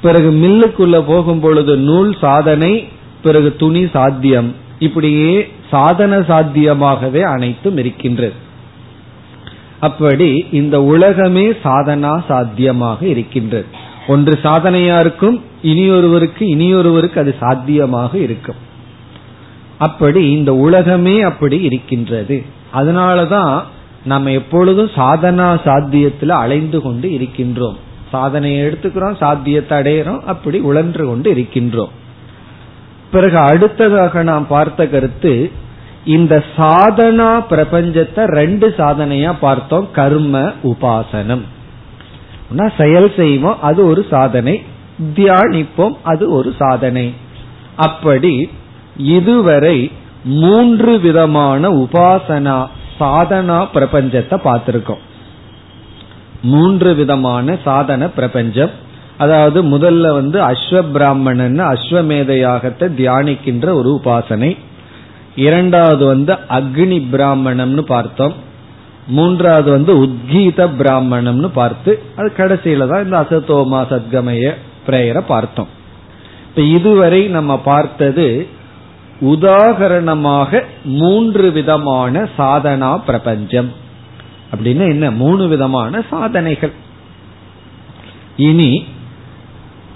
[0.01, 2.87] பிறகு மில்லுக்குள்ள போகும் பொழுது நூல் சாதனை
[3.23, 4.55] பிறகு துணி சாத்தியம்.
[4.79, 8.33] இப்படியே சாதன சாத்தியமாகவே அனைத்தும் இருக்கின்றது.
[9.79, 13.65] அப்படி இந்த உலகமே சாதனா சாத்தியமாக இருக்கின்றது.
[14.07, 18.59] ஒன்று சாதனையா இருக்கும் இனியொருவருக்கு இனியொருவருக்கு அது சாத்தியமாக இருக்கும்.
[19.77, 22.43] அப்படி இந்த உலகமே அப்படி இருக்கின்றது.
[22.73, 23.63] அதனாலதான்
[24.05, 27.77] நம்ம எப்பொழுதும் சாதனா சாத்தியத்துல அலைந்து கொண்டு இருக்கின்றோம்.
[28.11, 31.91] சாதனையை எடுத்துக்கிறோம் சாத்தியத்தை அடையிறோம் அப்படி உழன்று கொண்டு இருக்கின்றோம்.
[33.11, 35.51] பிறகு அடுத்ததாக நாம் பார்த்த கருத்து
[36.05, 41.41] இந்த சாதனா பிரபஞ்சத்தை ரெண்டு சாதனையா பார்த்தோம் கர்ம உபாசனம்.
[42.77, 44.63] செயல் செய்வோம் அது ஒரு சாதனை.
[45.15, 47.13] தியானிப்போம் அது ஒரு சாதனை.
[47.75, 48.49] அப்படி
[48.97, 49.91] இதுவரை
[50.23, 52.67] மூன்று விதமான உபாசனா
[52.99, 55.03] சாதனா பிரபஞ்சத்தை பார்த்திருக்கோம்.
[56.41, 58.69] மூன்று விதமான சாதன பிரபஞ்சம்.
[59.21, 64.57] அதாவது முதல்ல வந்து அஸ்வ பிராமணன் அஸ்வமேதையாகத்தை தியானிக்கின்ற ஒரு உபாசனை.
[65.35, 68.33] இரண்டாவது வந்து அக்னி பிராமணம்னு பார்த்தோம்.
[69.07, 74.53] மூன்றாவது வந்து உத்கீத பிராமணம்னு பார்த்து அது கடைசியில தான் இந்த அசத்தோமா சத்கமய
[74.87, 75.67] பிரேயரை பார்த்தோம்.
[76.49, 78.47] இப்ப இதுவரை நம்ம பார்த்தது
[79.21, 83.69] உதாகரணமாக மூன்று விதமான சாதனா பிரபஞ்சம்.
[84.53, 85.11] அப்படின்னு என்ன?
[85.11, 86.73] மூணு விதமான சாதனைகள்.
[88.37, 88.71] இனி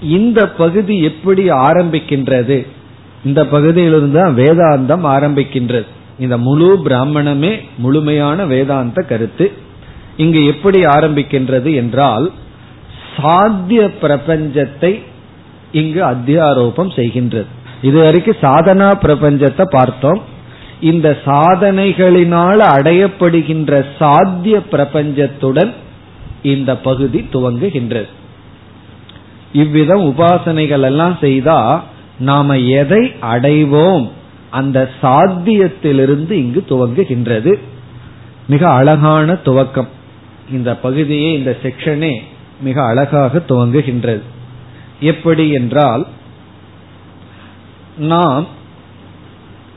[0.08, 2.66] இந்த பகுதி எப்படி ஆரம்பிக்கின்றது?
[3.24, 5.86] இந்த பகுதியிலிருந்து தான் வேதாந்தம் ஆரம்பிக்கின்றது.
[6.18, 9.46] இந்த முழு பிராமணமே முழுமையான வேதாந்த கருத்து.
[10.16, 12.30] இங்கு எப்படி ஆரம்பிக்கின்றது என்றால்
[13.16, 15.02] சாத்திய பிரபஞ்சத்தை
[15.72, 17.50] இங்கு அத்தியாரோபம் செய்கின்றது.
[17.82, 20.20] இதுவரைக்கும் சாதனா பிரபஞ்சத்தை பார்த்தோம்.
[20.80, 25.72] இந்த சாதனைகளினால் அடையப்படுகின்ற சாத்திய பிரபஞ்சத்துடன்
[26.42, 28.10] இந்த பகுதி துவங்குகின்றது.
[29.62, 31.58] இவ்விதம் உபாசனைகள் எல்லாம் செய்தா
[32.18, 34.04] நாம எதை அடைவோம்?
[34.50, 37.52] அந்த சாத்தியத்திலிருந்து இங்கு துவங்குகின்றது.
[38.46, 39.90] மிக அழகான துவக்கம்.
[40.50, 42.14] இந்த பகுதியே இந்த செக்ஷனே
[42.60, 44.24] மிக அழகாக துவங்குகின்றது.
[45.00, 46.06] எப்படி என்றால்
[47.98, 48.46] நாம்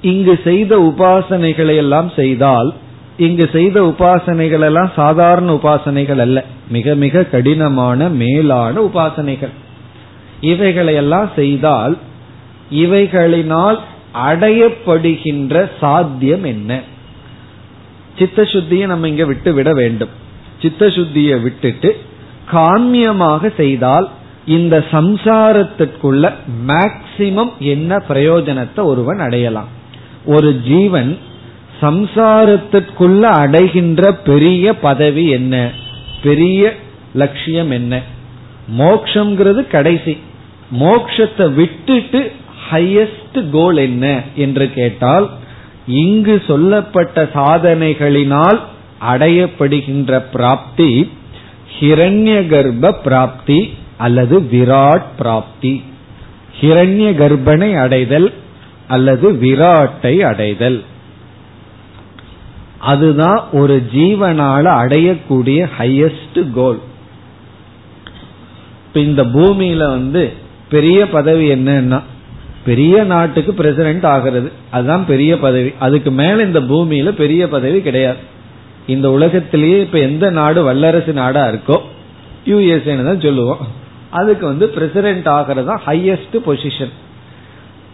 [0.01, 2.69] இங்கு செய்த உபாசனைகளை எல்லாம் செய்தால்
[3.17, 6.39] இங்கு செய்த உபாசனைகள் எல்லாம் சாதாரண உபாசனைகள் அல்ல.
[6.69, 9.55] மிக மிக கடினமான மேலான உபாசனைகள்.
[10.41, 11.97] இவைகளையெல்லாம் செய்தால்
[12.71, 13.79] இவைகளினால்
[14.27, 16.81] அடையப்படுகின்ற சாத்தியம் என்ன?
[18.17, 20.09] சித்த சுத்தியை நம்ம இங்க விட்டு விட வேண்டும்.
[20.61, 22.01] சித்த சுத்தியை விட்டுட்டு
[22.51, 24.09] காமியமாக செய்தால்
[24.45, 26.33] இந்த சம்சாரத்திற்குள்ள
[26.67, 29.67] மேக்சிமம் என்ன பிரயோஜனத்தை ஒருவன் அடையலாம்?
[30.25, 31.17] ஒரு ஜீவன்
[31.81, 35.71] சம்சாரத்திற்குள்ள அடைகின்ற பெரிய பதவி என்ன?
[36.23, 36.75] பெரிய
[37.13, 38.01] லட்சியம் என்ன?
[38.77, 40.17] மோக்ஷங்கிறது கடைசி.
[40.71, 42.31] மோக்ஷத்தை விட்டுட்டு
[42.71, 45.29] ஹையஸ்ட் கோல் என்ன என்று கேட்டால்
[45.87, 48.59] இங்கு சொல்லப்பட்ட சாதனைகளினால்
[49.11, 51.11] அடையப்படுகின்ற பிராப்தி
[51.79, 55.83] ஹிரண்ய கர்ப்ப பிராப்தி அல்லது விராட் பிராப்தி.
[56.61, 58.33] ஹிரண்ய கர்ப்பனை அடைதல்
[58.87, 60.83] அல்லது விராட்டை அடைதல்.
[62.79, 66.79] அதுதான் ஒரு ஜீவனால அடையக்கூடிய ஹையஸ்ட் கோல்
[68.87, 70.33] இப்ப இந்த பூமியில வந்து
[70.69, 71.99] பெரிய பதவி என்னன்னா
[72.65, 74.51] பெரிய நாட்டுக்கு பிரசிடென்ட் ஆகிறது.
[74.71, 75.73] அதுதான் பெரிய பதவி.
[75.79, 78.17] அதுக்கு மேல இந்த பூமியில பெரிய பதவி கிடையாது.
[78.87, 81.77] இந்த உலகத்திலேயே இப்ப எந்த நாடு வல்லரசு நாடா இருக்கோ
[82.45, 83.57] யூஎஸ்ஏன்னு தான் சொல்லுவோம்.
[84.09, 86.93] அதுக்கு வந்து பிரசிடென்ட் ஆகிறது தான் ஹையஸ்ட் பொசிஷன்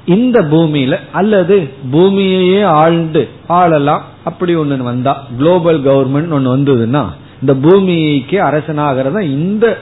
[0.05, 4.03] இந்த பூமியில அல்லது பூமியையே ஆழ்ந்து ஆளலாம்.
[4.23, 7.03] அப்படி ஒண்ணு வந்தா குளோபல் கவர்மெண்ட் ஒன்று வந்ததுன்னா
[7.41, 9.77] இந்த பூமிக்கு அரசனாகிறதா இந்த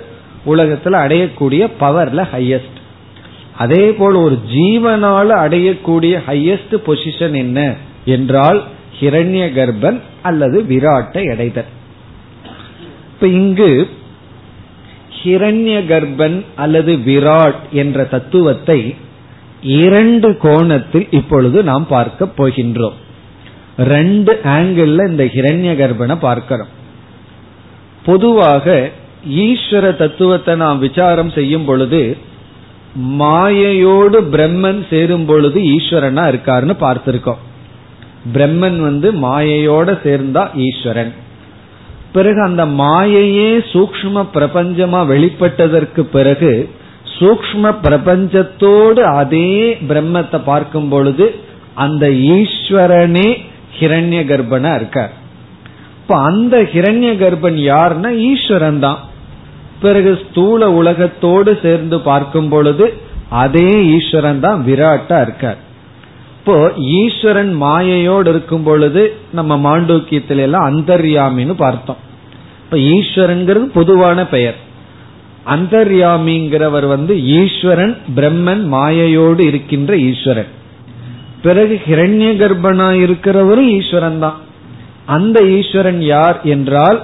[0.46, 2.80] உலகத்துல அடையக்கூடிய பவர்ல ஹையஸ்ட்
[3.58, 7.76] அதே போல் ஒரு ஜீவனால அடையக்கூடிய ஹையஸ்ட் பொசிஷன் என்ன?
[8.06, 8.64] என்றால்
[9.00, 11.66] ஹிரண்ய கர்ப்பன் அல்லது விராட்டை அடைதல்
[13.14, 13.90] இப்ப இங்கு
[15.24, 18.96] ஹிரண்ய கர்ப்பன் அல்லது விராட் என்ற தத்துவத்தை
[19.62, 22.94] இரண்டு கோணத்தில் இப்பொழுது நாம் பார்க்க போகின்றோம்.
[23.78, 26.68] ரெண்டு ஆங்கிள் இந்த ஹிரண்ய கர்ப்பனை பார்க்கிறோம்.
[28.06, 28.90] பொதுவாக
[29.30, 32.18] ஈஸ்வர தத்துவத்தை நாம் விசாரம் செய்யும் பொழுது
[32.96, 37.42] மாயையோடு பிரம்மன் சேரும் பொழுது ஈஸ்வரனா இருக்காருன்னு பார்த்திருக்கோம்.
[38.34, 41.14] பிரம்மன் வந்து மாயையோட சேர்ந்தா ஈஸ்வரன்.
[42.16, 46.70] பிறகு அந்த மாயையே சூக்ம பிரபஞ்சமா வெளிப்பட்டதற்கு பிறகு
[47.18, 51.26] சூக்ம பிரபஞ்சத்தோடு அதே பிரம்மத்தை பார்க்கும் பொழுது
[51.74, 53.28] அந்த ஈஸ்வரனே
[53.80, 55.14] ஹிரண்ய கர்ப்பனா இருக்கார்.
[56.02, 59.00] இப்ப அந்த ஹிரண்ய கர்ப்பன் யாருன்னா ஈஸ்வரன் தான்
[59.86, 62.86] பிறகு ஸ்தூல உலகத்தோடு சேர்ந்து பார்க்கும் பொழுது
[63.44, 65.60] அதே ஈஸ்வரன் தான் விராட்டா இருக்கார்.
[66.40, 66.56] இப்போ
[67.02, 69.02] ஈஸ்வரன் மாயையோடு இருக்கும் பொழுது
[69.38, 72.02] நம்ம மாண்டூக்கியத்தில எல்லாம் அந்தர்யாமின்னு பார்த்தோம்.
[72.64, 74.58] இப்ப ஈஸ்வரன்கிறது பொதுவான பெயர்.
[75.56, 80.52] அந்தர்யாமிங்கிறவர் வந்து ஈஸ்வரன் பிரம்மன் மாயையோடு இருக்கின்ற ஈஸ்வரன்.
[81.46, 84.38] பிறகு ஹிரண்ய கர்ப்பனா இருக்கிறவரும் ஈஸ்வரன் தான்.
[85.16, 87.00] அந்த ஈஸ்வரன் யார் என்றால்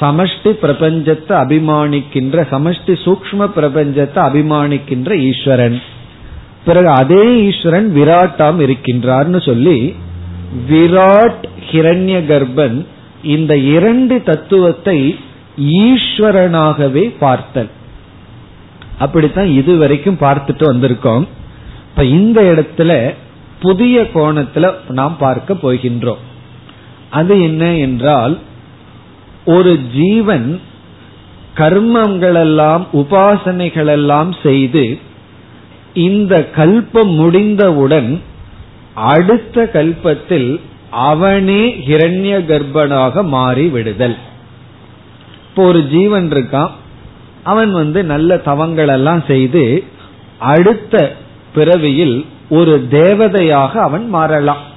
[0.00, 5.78] சமஷ்டி பிரபஞ்சத்தை அபிமானிக்கின்ற சமஷ்டி சூக்ம பிரபஞ்சத்தை அபிமானிக்கின்ற ஈஸ்வரன்.
[6.64, 9.78] பிறகு அதே ஈஸ்வரன் விராட்டாம் இருக்கின்றார்னு சொல்லி
[10.70, 12.78] விராட் ஹிரண்ய கர்ப்பன்
[13.22, 14.98] இந்த இரண்டு தத்துவத்தை
[15.82, 17.70] ஈஸ்வரனாகவே பார்த்தல்.
[18.98, 21.24] அப்படித்தான் இதுவரைக்கும் பார்த்துட்டு வந்திருக்கோம்.
[21.90, 22.90] இப்ப இந்த இடத்துல
[23.60, 26.22] புதிய கோணத்துல நாம் பார்க்க போகின்றோம்.
[27.10, 28.34] அது என்ன என்றால்
[29.44, 30.60] ஒரு ஜீவன்
[31.56, 34.98] கர்மங்களெல்லாம் உபாசனைகளெல்லாம் செய்து
[35.94, 38.22] இந்த கல்பம் முடிந்தவுடன்
[38.94, 44.16] அடுத்த கல்பத்தில் அவனே ஹிரண்ய கர்ப்பனாக மாறி விடுதல்
[45.48, 46.70] இப்போ ஒரு ஜீவன் இருக்கான்.
[47.42, 49.84] அவன் வந்து நல்ல தவங்கள் எல்லாம் செய்து
[50.38, 51.16] அடுத்த
[51.54, 54.69] பிறவியில் ஒரு தேவதையாக அவன் மாறலாம்.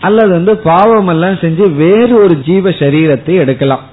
[0.00, 3.84] அல்லது வந்து பாவம் எல்லாம் செஞ்சு வேறு ஒரு ஜீவ சரீரத்தை எடுக்கலாம்.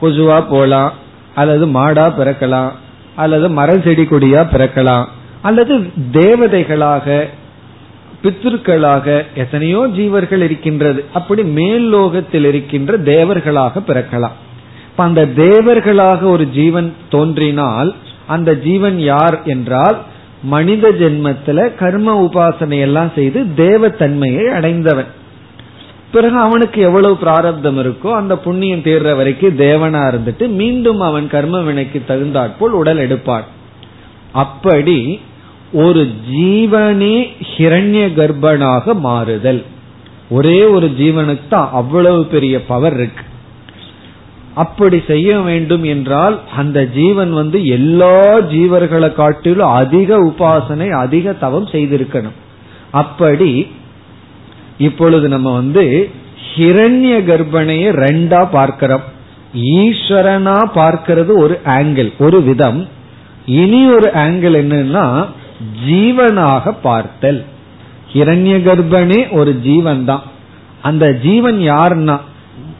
[0.00, 0.92] கொசுவா போலாம்
[1.34, 2.72] அல்லது மாடா பிறக்கலாம்
[3.14, 5.06] அல்லது மர செடி கொடியா பிறக்கலாம்
[5.42, 5.74] அல்லது
[6.12, 7.06] தேவதைகளாக
[8.22, 11.04] பித்திருக்களாக எத்தனையோ ஜீவர்கள் இருக்கின்றது.
[11.12, 14.36] அப்படி மேல் லோகத்தில் இருக்கின்ற தேவர்களாக பிறக்கலாம்.
[14.90, 17.94] இப்ப அந்த தேவர்களாக ஒரு ஜீவன் தோன்றினால்
[18.26, 19.98] அந்த ஜீவன் யார் என்றால்
[20.42, 25.10] மனித ஜென்மத்துல கர்ம உபாசனை எல்லாம் செய்து தேவத்தன்மையை அடைந்தவன்.
[26.14, 32.00] பிறகு அவனுக்கு எவ்வளவு பிராரப்தம் இருக்கோ அந்த புண்ணியம் தேர்ற வரைக்கும் தேவனா இருந்துட்டு மீண்டும் அவன் கர்ம வினைக்கு
[32.06, 33.46] தகுந்தாற்போல் உடல் எடுப்பான்.
[34.44, 34.98] அப்படி
[35.84, 37.16] ஒரு ஜீவனே
[37.52, 39.62] ஹிரண்ய கர்ப்பனாக மாறுதல்.
[40.28, 43.24] ஒரே ஒரு ஜீவனுக்கு தான் அவ்வளவு பெரிய பவர் இருக்கு.
[44.62, 48.18] அப்படி செய்ய வேண்டும் என்றால் அந்த ஜீவன் வந்து எல்லா
[48.52, 52.36] ஜீவர்களை காட்டிலும் அதிக உபாசனை அதிக தவம் செய்திருக்கணும்.
[53.02, 53.50] அப்படி
[54.78, 56.10] இப்பொழுது நம்ம வந்து
[56.56, 59.02] ஹிரண்ய கர்ப்பனையை ரெண்டா பார்க்கிறோம்.
[59.54, 62.88] ஈஸ்வரனா பார்க்கிறது ஒரு ஆங்கிள் ஒரு விதம்.
[63.46, 65.26] இனி ஒரு ஆங்கிள் என்னன்னா
[65.86, 67.44] ஜீவனாக பார்த்தல்.
[68.12, 70.22] ஹிரண்ய கர்ப்பனே ஒரு ஜீவன் தான்
[70.82, 72.20] அந்த ஜீவன் யாருன்னா?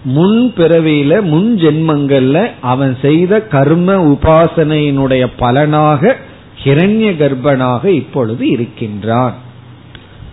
[0.04, 6.16] முன் பிறவியில முன் ஜென்மங்கள்ல அவன் செய்த கர்ம உபாசனையினுடைய பலனாக
[6.64, 9.34] ஹிரண்ய கர்ப்பனாக இப்பொழுது இருக்கின்றான்.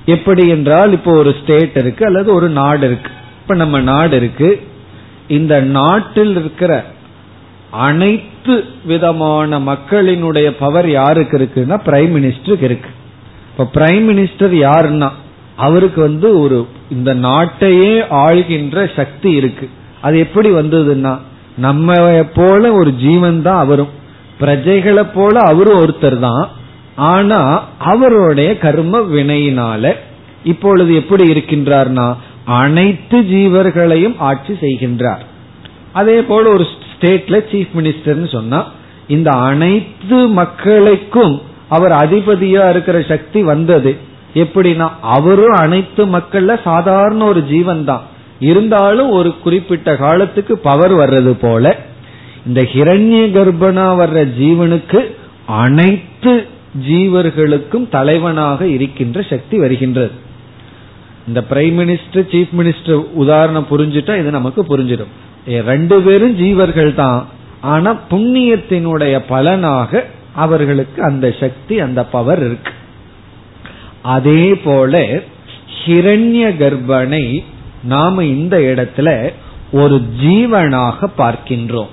[0.06, 3.12] எப்படி என்றால் இப்போ ஒரு ஸ்டேட் இருக்கு அல்லது ஒரு நாடு இருக்கு.
[3.42, 4.62] இப்ப நம்ம நாடு இருக்கு.
[5.28, 6.86] இந்த நாட்டில் இருக்கிற
[7.72, 12.90] அனைத்து விதமான மக்களினுடைய பவர் யாருக்கு இருக்குன்னா பிரைம் மினிஸ்டருக்கு இருக்கு.
[13.52, 15.10] இப்ப பிரைம் மினிஸ்டர் யாருன்னா
[15.56, 17.94] அவருக்கு வந்து ஒரு இந்த நாட்டையே
[18.26, 19.70] ஆள்கின்ற சக்தி இருக்கு.
[20.02, 21.18] அது எப்படி வந்ததுன்னா
[21.58, 21.94] நம்ம
[22.36, 23.90] போல ஒரு ஜீவன் தான் அவரும்.
[24.40, 26.50] பிரஜைகளை போல அவரும் ஒருத்தர் தான்
[27.10, 27.40] ஆனா
[27.92, 29.94] அவருடைய கர்ம வினையினால
[30.44, 32.08] இப்பொழுது எப்படி இருக்கின்றார்னா
[32.60, 35.24] அனைத்து ஜீவர்களையும் ஆட்சி செய்கின்றார்.
[36.00, 38.60] அதே போல ஒரு ஸ்டேட்ல சீஃப் மினிஸ்டர்னு சொன்னா
[39.08, 41.36] இந்த அனைத்து மக்களுக்கும்
[41.76, 43.92] அவர் அதிபதியா இருக்கிற சக்தி வந்தது.
[44.44, 48.04] எப்படின்னா அவரும் அனைத்து மக்கள்ல சாதாரண ஒரு ஜீவன் தான்
[48.50, 51.74] இருந்தாலும் ஒரு குறிப்பிட்ட காலத்துக்கு பவர் வர்றது போல
[52.48, 55.02] இந்த ஹிரண்ய கர்ப்பனா வர்ற ஜீவனுக்கு
[55.64, 56.34] அனைத்து
[56.80, 60.12] ஜீவர்களுக்கும் தலைவனாக இருக்கின்ற சக்தி வருகின்றது.
[61.28, 65.12] இந்த பிரைம் மினிஸ்டர் சீஃப் மினிஸ்டர் உதாரணம் புரிஞ்சுட்டா இது நமக்கு புரிஞ்சிடும்.
[65.46, 67.28] ரெண்டு பேரும் ஜீவர்கள் தான்.
[67.62, 70.06] ஆனா புண்ணியத்தினுடைய பலனாக
[70.36, 72.72] அவர்களுக்கு அந்த சக்தி அந்த பவர் இருக்கு.
[74.02, 75.06] அதே போல
[75.86, 77.44] ஹிரண்ய கர்ப்பனை
[77.84, 79.34] நாம இந்த இடத்துல
[79.72, 81.88] ஒரு ஜீவனாக பார்க்கின்றோம்.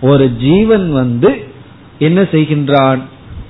[0.00, 1.44] ஒரு ஜீவன் வந்து
[1.98, 2.98] என்ன செய்கின்றான்?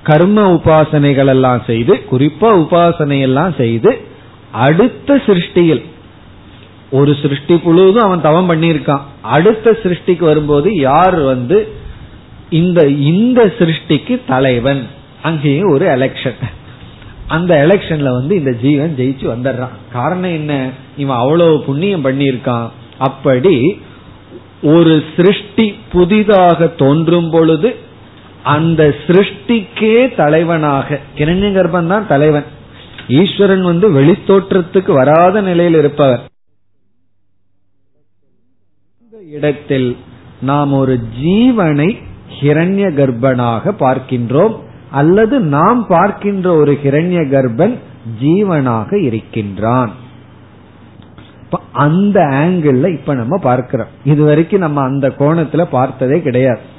[0.03, 4.01] கர்ம உபாசனைகள் எல்லாம் செய்து குறிப்பா உபாசனை எல்லாம் செய்து
[4.53, 5.85] அடுத்த சிருஷ்டியில்
[6.91, 9.01] ஒரு சிருஷ்டி முழுவதும் அவன் தவம் பண்ணியிருக்கான்.
[9.23, 11.69] அடுத்த சிருஷ்டிக்கு வரும்போது யார் வந்து
[12.51, 14.89] இந்த இந்த சிருஷ்டிக்கு தலைவன்?
[15.23, 16.35] அங்கேயும் ஒரு எலெக்ஷன்
[17.29, 19.93] அந்த எலெக்ஷன்ல வந்து இந்த ஜீவன் ஜெயிச்சு வந்துடுறான்.
[19.93, 20.69] காரணம் என்ன?
[20.97, 22.71] இவன் அவ்வளவு புண்ணியம் பண்ணியிருக்கான்.
[22.99, 23.81] அப்படி
[24.63, 27.77] ஒரு சிருஷ்டி புதிதாக தோன்றும் பொழுது
[28.43, 30.99] அந்த சிருஷ்டிக்கே தலைவனாக.
[31.17, 32.45] கிரண்ய கர்ப்பன் தான் தலைவன்.
[33.09, 36.21] ஈஸ்வரன் வந்து வெளித்தோற்றத்துக்கு வராத நிலையில் இருப்பவர்.
[39.03, 39.97] இந்த இடத்தில்
[40.41, 42.03] நாம் ஒரு ஜீவனை
[42.41, 44.57] ஹிரண்ய கர்ப்பனாக பார்க்கின்றோம்.
[44.91, 47.79] அல்லது நாம் பார்க்கின்ற ஒரு ஹிரண்ய கர்ப்பன்
[48.23, 49.93] ஜீவனாக இருக்கின்றான்.
[51.73, 53.87] அந்த ஆங்கிள் இப்ப நம்ம பார்க்கிறோம்.
[54.05, 56.79] இது வரைக்கும் நம்ம அந்த கோணத்துல பார்த்ததே கிடையாது.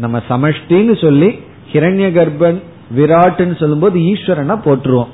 [0.00, 1.28] நம்ம சமஷ்டின்னு சொல்லி
[1.72, 2.62] ஹிரண்ய கர்ப்பன்
[2.96, 5.12] விராட்டுன்னு சொல்லும்போது ஈஸ்வரனா போட்டுருவோம்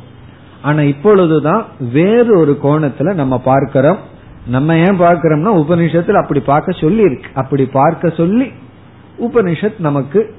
[0.63, 3.99] ஆனா இப்பொழுதுதான் வேறு ஒரு கோணத்துல நம்ம பார்க்கிறோம்.
[4.47, 8.47] நம்ம ஏன் பார்க்கிறோம்னா உபனிஷத்துல அப்படி பார்க்க சொல்லி இருக்கு அப்படி பார்க்க சொல்லி
[9.21, 10.35] உபனிஷத் நமக்கு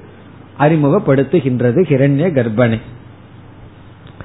[0.58, 2.80] அறிமுகப்படுத்துகின்றது ஹிரண்ய கர்ப்பனை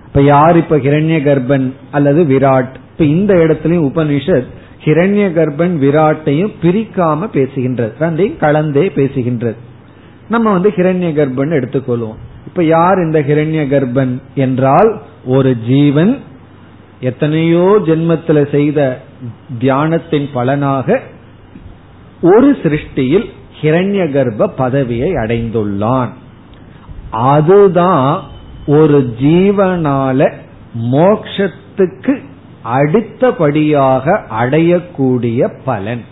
[0.07, 2.73] இப்ப யார் இப்ப ஹிரண்ய கர்ப்பன் அல்லது விராட்?
[2.91, 4.47] இப்ப இந்த இடத்துலயும் உபனிஷத்
[4.85, 7.91] ஹிரண்ய கர்ப்பன் விராட்டையும் பிரிக்காம பேசுகின்றது.
[7.99, 9.55] ரெண்டையும் கலந்தே பேசுகின்றது.
[10.33, 12.19] நம்ம வந்து ஹிரண்ய கர்ப்பன் எடுத்துக்கொள்வோம்.
[12.47, 14.13] இப்ப யார் இந்த ஹிரண்ய கர்ப்பன்
[14.45, 14.91] என்றால்
[15.35, 16.13] ஒரு ஜீவன்
[17.09, 18.79] எத்தனையோ ஜென்மத்தில் செய்த
[19.61, 20.99] தியானத்தின் பலனாக
[22.31, 23.27] ஒரு சிருஷ்டியில்
[23.61, 26.11] ஹிரண்ய கர்ப்ப பதவியை அடைந்துள்ளான்.
[27.33, 28.07] அதுதான்
[28.77, 30.19] ஒரு ஜீவனால
[30.93, 32.13] மோக்ஷத்துக்கு
[32.77, 36.03] அடுத்தபடியாக அடையக்கூடிய பலன்.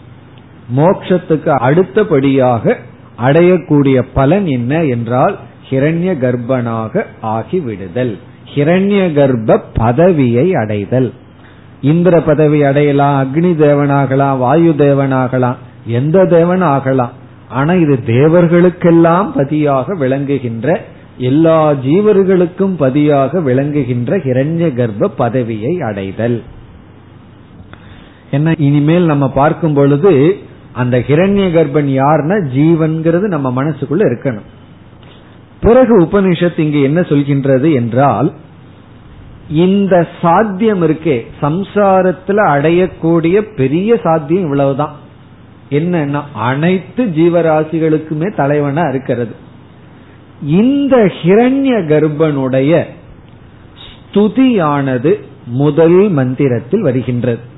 [0.77, 2.77] மோக்ஷத்துக்கு அடுத்தபடியாக
[3.23, 8.17] அடையக்கூடிய பலன் என்ன என்றால் ஹிரண்ய கர்ப்பனாக ஆகிவிடுதல்.
[8.55, 11.13] ஹிரண்ய கர்ப்ப பதவியை அடைதல்.
[11.81, 15.55] இந்திர பதவி அடையலாம் அக்னி தேவனாகலாம் வாயு தேவனாகலாம்
[15.85, 17.11] எந்த தேவன் ஆகலாம்.
[17.49, 20.85] ஆனா இது தேவர்களுக்கெல்லாம் பதியாக விளங்குகின்ற
[21.17, 26.41] எல்லா ஜீவர்களுக்கும் பதியாக விளங்குகின்ற ஹிரண்ய கர்ப்ப பதவியை அடைதல்.
[28.31, 28.53] என்ன?
[28.57, 30.39] இனிமேல் நம்ம பார்க்கும் பொழுது
[30.73, 34.49] அந்த ஹிரண்ய கர்ப்பன் யாருன்னா ஜீவன்கிறது நம்ம மனசுக்குள்ள இருக்கணும்.
[35.61, 38.33] பிறகு உபனிஷத் இங்கு என்ன சொல்கின்றது என்றால்
[39.49, 41.25] இந்த சாத்தியம் இருக்கே.
[41.41, 44.95] சம்சாரத்துல அடையக்கூடிய பெரிய சாத்தியம் இவ்வளவுதான்.
[45.69, 49.35] என்னன்னா அனைத்து ஜீவராசிகளுக்குமே தலைவனா இருக்கிறது.
[50.43, 52.83] இந்த ஹிரண்ய கர்ப்பனுடைய
[54.13, 57.49] ஸ்துதியானது முதல் மந்திரத்தில் வருகின்றது.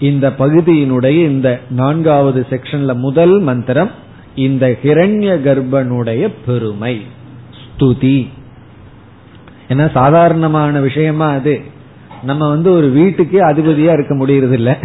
[0.00, 3.90] இந்த பகுதியினுடைய இந்த நான்காவது செக்ஷன்ல முதல் மந்திரம்
[4.34, 7.02] இந்த ஹிரண்ய கர்ப்பனுடைய பெருமை
[7.58, 8.28] ஸ்துதி.
[9.68, 11.60] ஏன்னா சாதாரணமான விஷயமா அது.
[12.22, 14.78] நம்ம வந்து ஒரு வீட்டுக்கே அதிபதியா இருக்க முடியறது இல்ல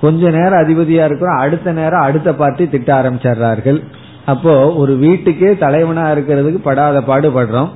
[0.00, 3.82] கொஞ்ச நேரம் அதிபதியா இருக்கிறோம் அடுத்த நேரம் அடுத்த பார்ட்டி திட்ட ஆரம்பிச்சிடுறார்கள்.
[4.26, 7.68] அப்போ ஒரு வீட்டுக்கே தலைவனா இருக்கிறதுக்கு படாத பாடுபடுறோம்.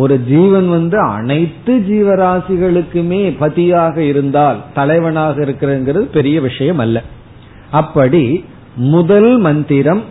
[0.00, 6.98] ஒரு ஜீவன் வந்து அனைத்து ஜீவராசிகளுக்குமே பதியாக இருந்தால் தலைவனாக இருக்கிறது பெரிய விஷயம் அல்ல.
[7.80, 8.24] அப்படி
[8.92, 10.02] முதல் மந்திரம்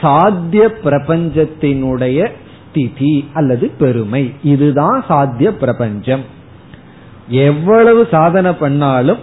[0.00, 2.18] சாத்திய பிரபஞ்சத்தினுடைய
[2.56, 4.24] ஸ்திதி அல்லது பெருமை.
[4.52, 6.24] இதுதான் சாத்திய பிரபஞ்சம்.
[7.46, 9.22] எவ்வளவு சாதனை பண்ணாலும்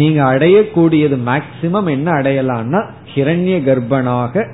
[0.00, 2.80] நீங்க அடையக்கூடியது மேக்சிமம் என்ன அடையலாம்னா
[3.14, 4.44] ஹிரண்ய கர்ப்பனாக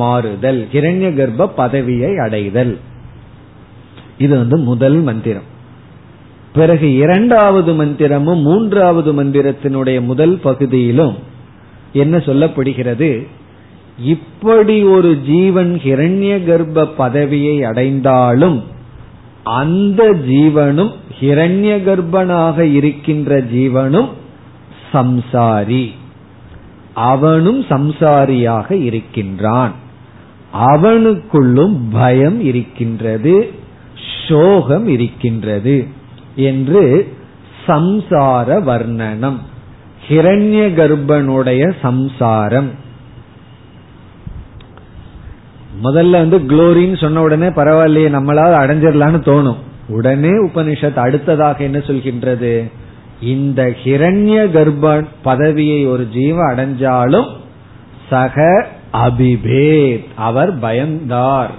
[0.00, 2.74] மாறுதல் ஹிரண்ய கர்ப்ப பதவியை அடைதல்.
[4.18, 5.56] இது வந்து முதல் மந்திரம்.
[6.52, 11.14] பிறகு இரண்டாவது மந்திரமும் மூன்றாவது மந்திரத்தினுடைய முதல் பகுதியிலும்
[11.92, 13.26] என்ன சொல்லப்படுகிறது?
[13.98, 18.62] இப்படி ஒரு ஜீவன் ஹிரண்ய கர்ப்ப பதவியை அடைந்தாலும்
[19.42, 24.08] அந்த ஜீவனும் ஹிரண்ய கர்ப்பனாக இருக்கின்ற ஜீவனும்
[24.92, 25.90] சம்சாரி.
[26.94, 29.72] அவனும் சம்சாரியாக இருக்கின்றான்.
[30.66, 33.50] அவனுக்குள்ளும் பயம் இருக்கின்றது.
[34.28, 35.86] சோகம் இருக்கின்றது
[36.36, 37.16] என்று
[37.66, 39.38] சம்சார வர்ணனம்.
[40.08, 42.70] ஹிரண்ய கர்ப்பனுடைய சம்சாரம்.
[45.82, 49.56] முதல்ல வந்து குளோரின்னு சொன்ன உடனே பரவாயில்லையே நம்மளால் அடைஞ்சிடலான்னு தோணும்.
[49.88, 52.70] உடனே உபனிஷத் அடுத்ததாக என்ன சொல்கின்றது?
[53.20, 57.26] இந்த ஹிரண்ய கர்ப்ப பதவியை ஒரு ஜீவ அடைஞ்சாலும்
[58.08, 61.50] சக அபிபேத் அவர் பயந்தார்.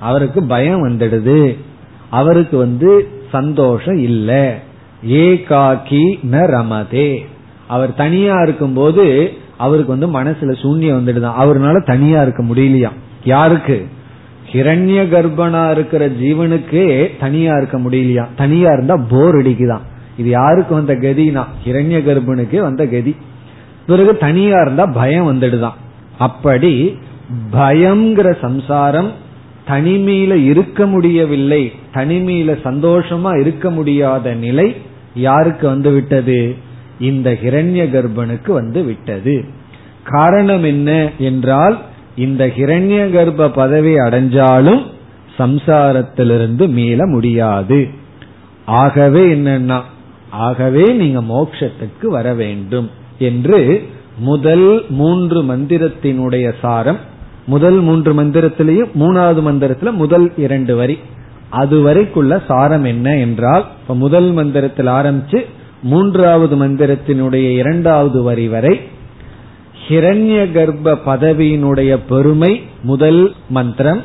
[0.00, 1.58] அவருக்கு பயம் வந்துடுது.
[2.10, 4.58] அவருக்கு வந்து சந்தோஷம் இல்ல.
[5.08, 7.26] ஏகாக்கி ந ரமதே.
[7.66, 11.32] அவர் தனியா இருக்கும்போது அவருக்கு வந்து மனசுல சூன்யம் வந்துடுதான்.
[11.40, 12.88] அவர்னால தனியா இருக்க முடியலையா
[13.24, 13.86] யாருக்கு?
[14.52, 19.80] ஹிரண்ய கர்ப்பனா இருக்கிற ஜீவனுக்கே தனியா இருக்க முடியலையா தனியா இருந்தா போர் அடிக்குதான்.
[20.16, 21.44] இது யாருக்கு வந்த கதினா?
[21.64, 23.16] ஹிரண்ய கர்ப்பனுக்கே வந்த கதி.
[23.86, 25.72] பிறகு தனியா இருந்தா பயம் வந்துடுதான்.
[26.18, 26.98] அப்படி
[27.52, 29.10] பயம்ங்கிற சம்சாரம்
[29.70, 34.74] தனிமையில இருக்க முடியவில்லை தனிமையில சந்தோஷமா இருக்க முடியாத நிலை
[35.14, 36.54] யாருக்கு வந்து விட்டது
[37.00, 39.44] இந்த ஹிரண்ய கர்ப்பனுக்கு வந்து விட்டது
[40.04, 41.78] காரணம் என்ன என்றால்
[42.16, 44.82] இந்த ஹிரண்ய கர்ப்ப பதவி அடைஞ்சாலும்
[45.38, 47.88] சம்சாரத்திலிருந்து மீள முடியாது.
[48.64, 49.80] ஆகவே என்னன்னா
[50.30, 56.98] ஆகவே நீங்க மோட்சத்துக்கு வர வேண்டும் என்று முதல் மூன்று மந்திரத்தினுடைய சாரம்
[57.50, 60.98] முதல் மூன்று மந்திரத்திலையும் மூணாவது மந்திரத்துல முதல் இரண்டு வரி.
[61.48, 65.38] அது வரைக்குள்ள சாரம் என்ன என்றால் இப்ப முதல் மந்திரத்தில் ஆரம்பிச்சு
[65.82, 68.80] மூன்றாவது மந்திரத்தினுடைய இரண்டாவது வரி வரை
[69.88, 74.00] ஹிரண்ய கர்ப்ப பதவியினுடைய பெருமை முதல் மந்திரம்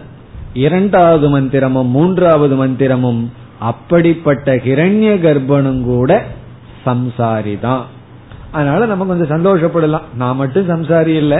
[0.54, 3.24] இரண்டாவது மந்திரமும் மூன்றாவது மந்திரமும்
[3.60, 6.26] அப்படிப்பட்ட ஹிரண்ய கர்ப்பனும் கூட
[6.86, 7.82] சம்சாரிதான்.
[8.52, 10.08] அதனால நம்ம கொஞ்சம் சந்தோஷப்படலாம்.
[10.16, 11.40] நான் மட்டும் சம்சாரி இல்லை.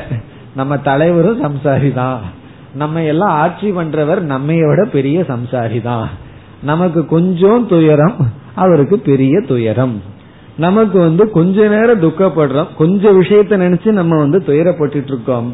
[0.56, 2.22] நம்ம தலைவரும் சம்சாரி தான்
[2.74, 6.10] நம்ம எல்லாம் ஆட்சி பண்றவர் நம்மைய விட பெரிய சம்சாரி தான்
[6.64, 8.18] நமக்கு கொஞ்சம் துயரம்
[8.56, 9.96] அவருக்கு பெரிய துயரம்.
[10.58, 12.70] நமக்கு வந்து கொஞ்ச நேரம் துக்கப்படுறோம்.
[12.78, 15.50] கொஞ்ச விஷயத்த நினைச்சு நம்ம வந்து துயரப்பட்டு இருக்கோம்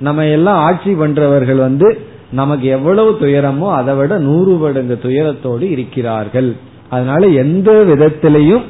[0.00, 1.88] நம்ம எல்லாம் ஆட்சி பண்றவர்கள் வந்து
[2.30, 6.50] நமக்கு எவ்வளவு துயரமோ அதை விட நூறு மடங்கு துயரத்தோடு இருக்கிறார்கள்.
[6.90, 8.64] அதனால எந்த விதத்திலையும்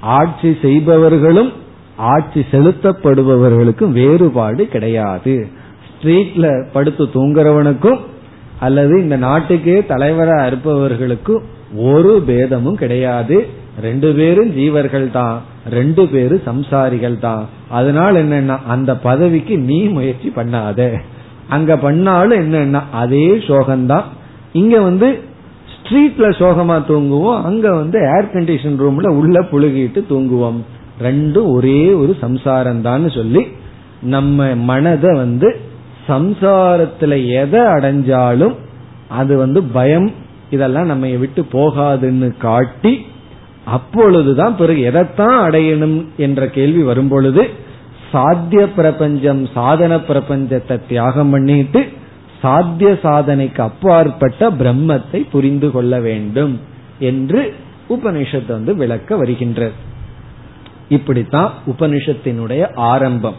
[0.00, 1.52] ஆட்சி செய்பவர்களும்
[1.98, 5.46] ஆட்சி செலுத்தப்படுபவர்களுக்கும் வேறுபாடு கிடையாது.
[5.88, 7.98] ஸ்ட்ரீட்ல படுத்து தூங்குறவனுக்கும்
[8.60, 11.42] அல்லது இந்த நாட்டுக்கே தலைவராக இருப்பவர்களுக்கும்
[11.76, 13.46] ஒரு பேதமும் கிடையாது.
[13.80, 15.42] ரெண்டு பேரும் ஜீவர்கள் தான்.
[15.70, 17.48] ரெண்டு பேரும் சம்சாரிகள் தான்.
[17.68, 21.00] அதனால என்னன்னா அந்த பதவிக்கு நீ முயற்சி பண்ணாத.
[21.48, 24.04] அங்க பண்ணாலும் என்னன்னா அதே சோகம்தான்.
[24.52, 25.18] இங்க வந்து
[25.74, 30.60] ஸ்ட்ரீட்ல சோகமா தூங்குவோம் அங்க வந்து ஏர் கண்டிஷன் ரூம்ல உள்ள புழுகிட்டு தூங்குவோம்.
[31.02, 33.46] ரெண்டும் ஒரே ஒரு சம்சாரம்தான் சொல்லி
[34.00, 35.60] நம்ம மனதை வந்து
[36.08, 38.54] சம்சாரத்துல எதை அடைஞ்சாலும்
[39.08, 40.12] அது வந்து பயம்
[40.50, 43.06] இதெல்லாம் நம்ம விட்டு போகாதுன்னு காட்டி
[43.64, 47.48] அப்பொழுதுதான் பிறகு எதைத்தான் அடையணும் என்ற கேள்வி வரும்பொழுது
[48.12, 51.84] சாத்திய பிரபஞ்சம் சாதன பிரபஞ்சத்தை தியாகம் பண்ணிட்டு
[52.42, 56.60] சாத்திய சாதனைக்கு அப்பாற்பட்ட பிரம்மத்தை புரிந்து கொள்ள வேண்டும்
[56.98, 57.54] என்று
[57.88, 59.87] உபனிஷத்து வந்து விளக்க வருகின்றது.
[60.88, 63.34] இப்படித்தான் உபனிஷத்தினுடைய ஆரம்பம்.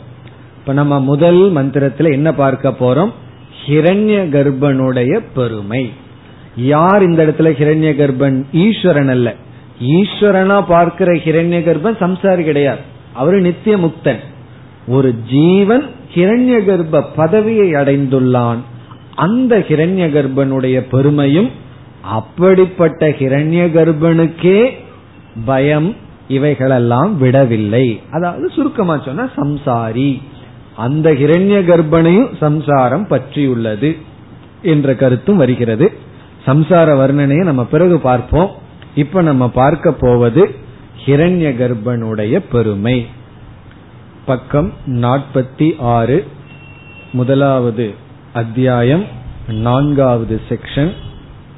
[0.58, 3.12] இப்ப நம்ம முதல் மந்திரத்துல என்ன பார்க்க போறோம்?
[3.66, 5.91] ஹிரண்ய கர்ப்பனுடைய பெருமை.
[6.56, 8.43] யார் இந்த இடத்துல ஹிரண்ய கர்ப்பன்?
[8.54, 9.36] ஈஸ்வரன் அல்ல.
[9.84, 12.80] ஈஸ்வரனா பார்க்கிற ஹிரண்ய கர்ப்பன் சம்சாரி கிடையாது.
[13.14, 14.20] அவரு நித்திய முக்தன்.
[14.88, 15.84] ஒரு ஜீவன்
[16.14, 18.58] ஹிரண்ய கர்ப்ப பதவியை அடைந்துள்ளான்.
[19.16, 21.50] அந்த ஹிரண்ய கர்ப்பனுடைய பெருமையும்
[22.02, 24.70] அப்படிப்பட்ட ஹிரண்ய கர்ப்பனுக்கே
[25.45, 25.95] பயம்
[26.30, 28.02] இவைகளெல்லாம் விடவில்லை.
[28.12, 30.22] அதாவது சுருக்கமா சொன்ன சம்சாரி.
[30.78, 33.98] அந்த ஹிரண்ய கர்ப்பனையும் சம்சாரம் பற்றியுள்ளது
[34.62, 35.92] என்ற கருத்தும் வருகிறது.
[36.48, 38.50] சம்சார வர்ணனையை நம்ம பிறகு பார்ப்போம்.
[38.96, 40.56] இப்ப நம்ம பார்க்க போவது
[41.06, 43.08] ஹிரண்ய கர்ப்பனுடைய பெருமை.
[44.26, 46.28] பக்கம் நாற்பத்தி ஆறு
[47.12, 47.94] முதலாவது
[48.34, 49.06] அத்தியாயம்
[49.68, 50.92] நான்காவது செக்ஷன்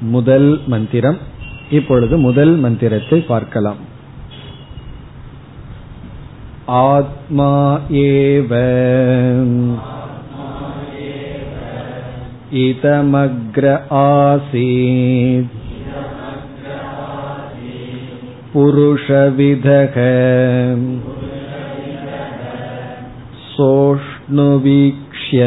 [0.00, 1.18] முதல் மந்திரம்.
[1.70, 3.90] இப்பொழுது முதல் மந்திரத்தை பார்க்கலாம்.
[6.75, 7.51] आत्मा
[7.99, 8.53] एव
[12.63, 15.55] इदमग्र आसीत्
[18.53, 19.95] पुरुषविधः
[23.57, 25.43] सोष्णुवीक्ष्य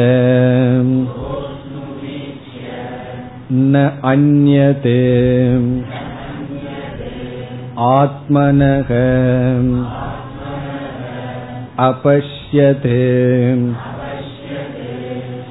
[3.53, 4.99] न अन्यते
[7.87, 8.91] आत्मनः
[11.87, 12.87] अपश्यत्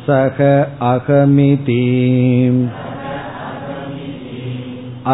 [0.07, 0.39] सः
[0.91, 1.81] अहमिति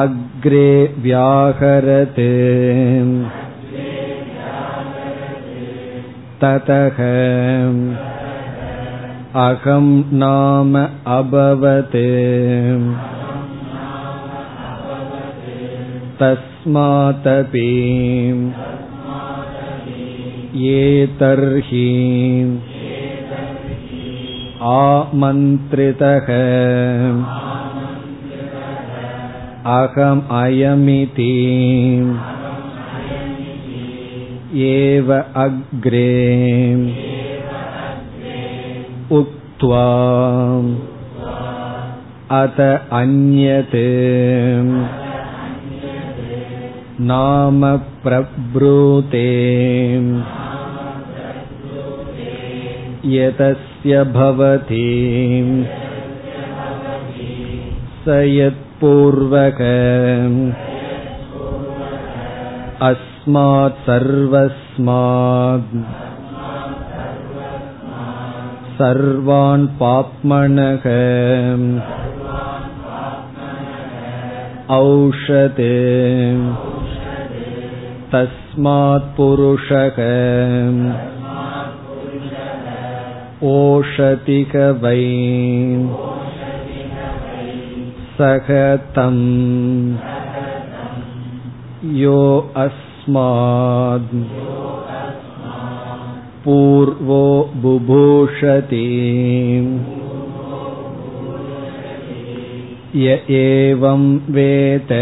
[0.02, 0.70] अग्रे
[1.04, 2.20] व्याहरत्
[6.42, 6.98] ततः
[9.44, 9.88] अहं
[10.22, 10.76] नाम
[11.16, 11.96] अभवत्
[16.20, 17.70] तस्मादपि
[20.57, 21.88] ये तर्हि
[24.68, 26.28] आमन्त्रितः
[29.74, 31.32] अहम् अयमिति
[34.64, 36.11] एव अग्रे
[39.18, 39.86] उक्त्वा
[42.40, 42.61] अत
[43.00, 43.74] अन्यत्
[47.11, 47.61] नाम
[48.04, 49.26] प्रब्रूते
[53.14, 54.86] यतस्य भवति
[58.04, 59.61] स यत्पूर्वक
[62.88, 65.74] अस्मात् सर्वस्मात्
[68.78, 70.86] सर्वान् पाप्मनः
[74.76, 75.74] औषते
[78.12, 80.00] तस्मात् पुरुषः
[83.44, 85.00] ओषतिक वै
[88.18, 88.48] सह
[88.96, 89.24] तम्
[92.00, 92.20] यो
[92.57, 94.14] अस्माद्
[96.44, 97.24] पूर्वो
[97.62, 98.84] बुभूषति
[102.96, 104.92] य एवं वेद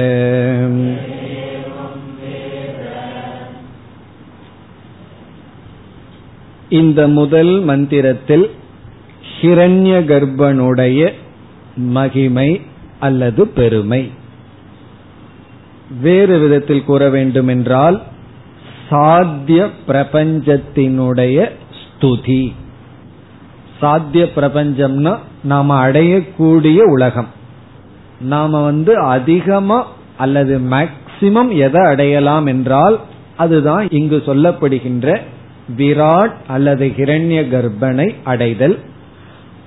[6.70, 8.51] இந்த முதல் மந்திரத்தில்
[9.41, 11.11] ஹிரண்ய கர்ப்பனுடைய
[11.76, 12.61] மகிமை
[12.99, 14.11] அல்லது பெருமை.
[16.01, 18.01] வேறு விதத்தில் கூற வேண்டுமென்றால்
[18.89, 21.49] சாத்திய பிரபஞ்சத்தினுடைய
[21.80, 22.53] ஸ்துதி.
[23.80, 27.28] சாத்திய பிரபஞ்சம்னா நாம அடையக்கூடிய உலகம்.
[28.22, 32.99] நாம வந்து அதிகமா அல்லது மேக்சிமம் எதை அடையலாம் என்றால்
[33.38, 35.22] அதுதான் இங்கு சொல்லப்படுகின்ற
[35.78, 38.80] விராட் அல்லது ஹிரண்ய கர்ப்பனை அடைதல்.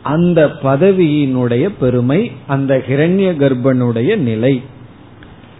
[0.02, 4.62] அந்த பதவியினுடைய பெருமை அந்த ஹிரண்ய கர்ப்பனுடைய நிலை.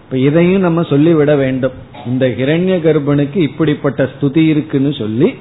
[0.03, 1.71] இப்ப இதையும் நம்ம சொல்லிவிட வேண்டும்.
[2.05, 5.33] இந்த ஹிரண்ய கர்ப்பனுக்கு இப்படிப்பட்ட ஸ்துதி இருக்குன்னு சொல்லி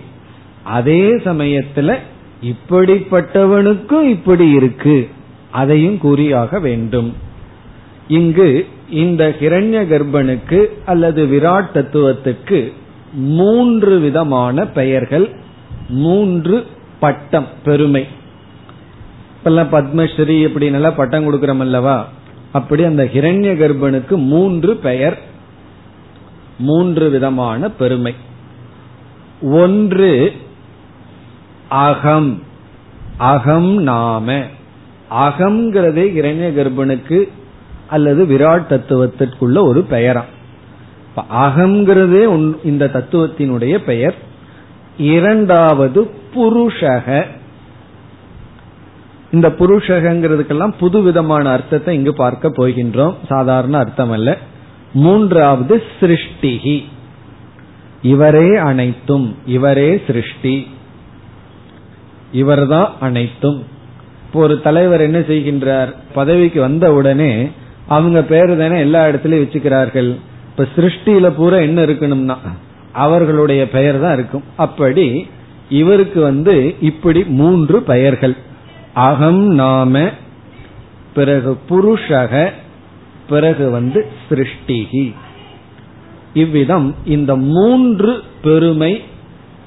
[0.62, 1.96] அதே சமயத்துல
[2.42, 5.09] இப்படிப்பட்டவனுக்கும் இப்படி இருக்கு.
[5.50, 7.16] அதையும் கூறியாக வேண்டும்.
[8.09, 12.72] இங்கு இந்த ஹிரண்ய கர்ப்பனுக்கு அல்லது விராட் தத்துவத்துக்கு
[13.12, 15.30] மூன்று விதமான பெயர்கள்
[15.88, 16.66] மூன்று
[17.00, 18.06] பட்டம் பெருமை.
[19.44, 22.08] இப்பெல்லாம் பத்மஸ்ரீ இப்படி நல்லா பட்டம் கொடுக்கிறோம் அல்லவா?
[22.52, 25.18] அப்படி அந்த ஹிரண்ய கர்ப்பனுக்கு மூன்று பெயர்
[26.58, 28.14] மூன்று விதமான பெருமை.
[29.42, 30.32] ஒன்று
[31.68, 32.42] அகம்.
[33.16, 34.32] அகம் நாம.
[35.10, 37.28] அகம்ங்கிறதே இரண்ய கர்ப்பனுக்கு
[37.88, 39.82] அல்லது விராட் தத்துவத்திற்குள்ள ஒரு
[41.16, 44.14] பெயரா அகங்கிறதே இந்த தத்துவத்தினுடைய பெயர்.
[44.98, 47.24] இரண்டாவது புருஷக.
[49.32, 53.14] இந்த புருஷகங்கிறதுக்கெல்லாம் புது விதமான அர்த்தத்தை இங்கு பார்க்க போகின்றோம்.
[53.28, 54.38] சாதாரண அர்த்தம் அல்ல
[54.92, 56.84] மூன்றாவது சிருஷ்டிகி.
[58.02, 59.36] இவரே அனைத்தும்.
[59.46, 60.66] இவரே சிருஷ்டி.
[62.32, 63.64] இவர்தான் அனைத்தும்.
[64.26, 65.94] இப்போ ஒரு தலைவர் என்ன செய்கின்றார்?
[66.14, 67.48] பதவிக்கு வந்த உடனே
[67.88, 70.16] அவங்க பேரு தானே எல்லா இடத்துலயும் வச்சுக்கிறார்கள்.
[70.53, 72.36] இப்ப சிருஷ்டியில பூரா என்ன இருக்கணும்னா
[72.92, 74.42] அவர்களுடைய பெயர் தான் இருக்கும்.
[74.57, 75.26] அப்படி
[75.68, 78.34] இவருக்கு வந்து இப்படி மூன்று பெயர்கள்.
[78.94, 80.11] அகம் நாம
[81.14, 82.50] பிறகு புருஷக
[83.28, 85.14] பிறகு வந்து சிருஷ்டிகி.
[86.34, 88.92] இவ்விதம் இந்த மூன்று பெருமை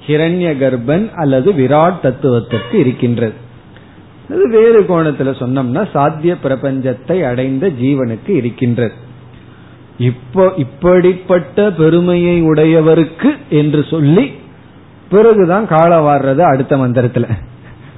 [0.07, 3.33] ஹிரண்ய கர்ப்பன் அல்லது விராட் தத்துவத்திற்கு இருக்கின்றது.
[4.29, 9.04] அது வேறு கோணத்துல சொன்னோம்னா சாத்திய பிரபஞ்சத்தை அடைந்த ஜீவனுக்கு இருக்கின்றது.
[9.97, 14.31] இப்போ இப்படிப்பட்ட பெருமையை உடையவருக்கு என்று சொல்லி
[15.09, 17.27] பிறகுதான் காலம் வாடுறது அடுத்த மந்திரத்துல.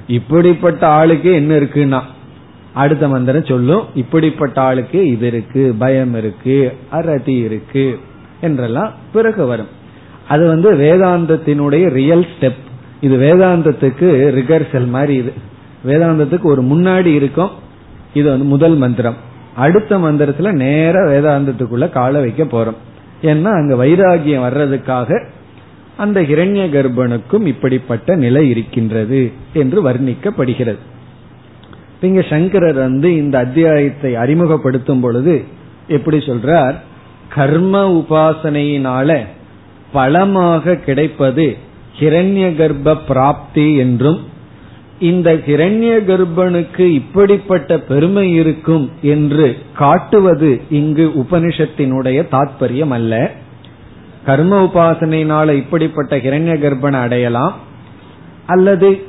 [0.08, 2.02] இப்படிப்பட்ட ஆளுக்கு என்ன இருக்குன்னா
[2.74, 8.00] அடுத்த மந்திரம் சொல்லும் இப்படிப்பட்ட ஆளுக்கு இது இருக்கு பயம் இருக்கு அரதி இருக்கு
[8.42, 9.68] என்றெல்லாம் பிறகு வரும்.
[10.28, 12.62] அது வந்து வேதாந்தத்தினுடைய ரியல் ஸ்டெப்
[13.02, 15.34] இது வேதாந்தத்துக்கு ரிகர்சல் மாதிரி இது.
[15.86, 17.50] வேதாந்தத்துக்கு ஒரு முன்னாடி இருக்கும்
[18.14, 19.16] இது வந்து முதல் மந்திரம்.
[19.58, 22.80] அடுத்த மந்திரத்துல நேர வேதாந்தத்துக்குள்ள கால வைக்க போறோம்.
[23.22, 25.10] ஏன்னா அங்க வைராகியம் வர்றதுக்காக
[25.98, 29.22] அந்த ஹிரண்ய கர்ப்பனுக்கும் இப்படிப்பட்ட நிலை இருக்கின்றது
[29.54, 30.82] என்று வர்ணிக்கப்படுகிறது.
[32.02, 35.36] இங்க சங்கரர் வந்து இந்த அத்தியாயத்தை அறிமுகப்படுத்தும் பொழுது
[35.88, 36.76] எப்படி சொல்றார்?
[37.36, 39.20] கர்ம உபாசனையினால
[39.92, 41.58] பலமாக கிடைப்பது
[42.00, 44.20] ஹிரண்ய கர்ப்ப பிராப்தி என்றும்
[45.00, 53.32] இந்த கிரண்ய கர்ப்பனுக்கு இப்படிப்பட்ட பெருமை இருக்கும் என்று காட்டுவது இங்கு உபனிஷத்தினுடைய தாற்பயம் அல்ல.
[54.26, 57.56] கர்ம உபாசனையினால இப்படிப்பட்ட கிரண்ய கர்ப்பனை அடையலாம்.
[58.46, 59.02] அல்லது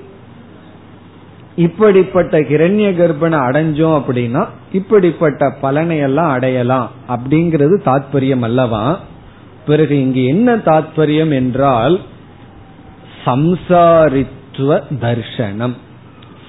[1.57, 9.01] இப்படிப்பட்ட கிரண்ய கர்ப்பனை அடைஞ்சோம் அப்படின்னா இப்படிப்பட்ட பலனை எல்லாம் அடையலாம் அப்படிங்கிறது தாத்பரியம் அல்லவா?
[9.66, 12.01] பிறகு இங்கு என்ன தாத்பரியம் என்றால்
[14.59, 15.74] தத்துவ தர்ஷனம்.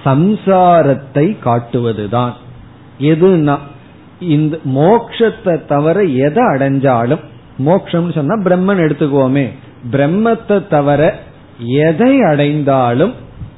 [0.04, 2.32] சம்சாரத்தை காட்டுவதுதான்.
[3.00, 3.56] எதுனா
[4.20, 7.22] இந்த மோக்ஷத்தை தவிர எதை அடைஞ்சாலும்
[7.58, 9.46] மோக்ஷம் சொன்னா பிரம்மன் எடுத்துக்குவோமே.
[9.90, 11.20] பிரம்மத்தை தவிர
[11.58, 13.14] எதை அடைந்தாலும்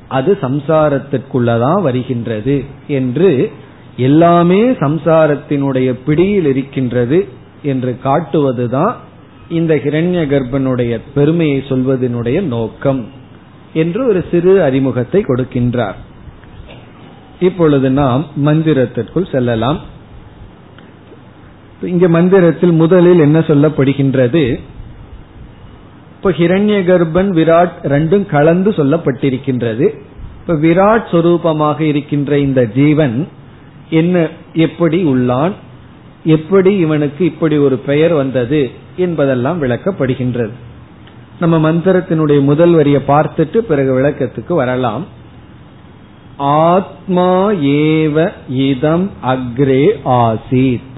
[0.09, 3.50] அது சம்சாரத்திற்குள்ளதான் வருகின்றது என்று
[3.96, 7.28] எல்லாமே சம்சாரத்தினுடைய பிடியில் இருக்கின்றது
[7.62, 8.92] என்று காட்டுவதுதான்
[9.48, 13.20] இந்த ஹிரண்ய கர்ப்பனுடைய பெருமையை சொல்வதனுடைய நோக்கம்.
[13.73, 15.95] என்று ஒரு சிறு அறிமுகத்தை கொடுக்கின்றார்.
[17.41, 19.79] இப்பொழுது நாம் மந்திரத்திற்குள் செல்லலாம்.
[21.83, 24.61] இங்க மந்திரத்தில் முதலில் என்ன சொல்லப்படுகின்றது?
[26.16, 29.99] இப்ப ஹிரண்ய கர்ப்பன் விராட் ரெண்டும் கலந்து சொல்லப்பட்டிருக்கின்றது.
[30.41, 33.29] இப்ப விராட் சொரூபமாக இருக்கின்ற இந்த ஜீவன்
[33.91, 35.53] என்ன எப்படி உள்ளான்?
[36.25, 38.70] எப்படி இவனுக்கு இப்படி ஒரு பெயர் வந்தது?
[38.97, 40.51] என்பதெல்லாம் விளக்கப்படுகின்றது.
[41.43, 45.07] நம்ம மந்திரத்தினுடைய முதல் வரியை பார்த்துட்டு பிறகு விளக்கத்துக்கு வரலாம்.
[46.36, 50.90] ஆத்மா ஏவ இதம் அக்ரே ஆசீத்.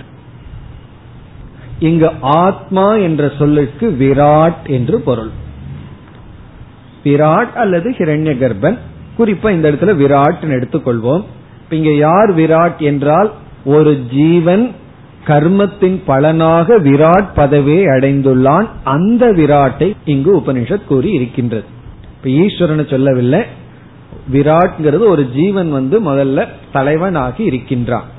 [1.78, 5.30] இங்கு ஆத்மா என்ற சொல்லுக்கு விராட் என்று பொருள்.
[7.04, 8.78] விராட் அல்லது ஹிரண்ய கர்ப்பன்.
[9.18, 11.24] குறிப்பா இந்த இடத்துல விராட் எடுத்துக்கொள்வோம்.
[11.70, 13.32] இங்க யார் விராட் என்றால்
[13.64, 14.72] ஒரு ஜீவன்
[15.26, 18.66] கர்மத்தின் பலனாக விராட் பதவியை அடைந்துள்ளான்.
[18.84, 21.64] அந்த விராட்டை இங்கு உபனிஷத் கூறி இருக்கின்றது.
[22.16, 23.42] இப்ப ஈஸ்வரனை சொல்லவில்லை.
[24.32, 28.12] விராட்ங்கிறது ஒரு ஜீவன் வந்து முதல்ல தலைவனாகி இருக்கின்றான்.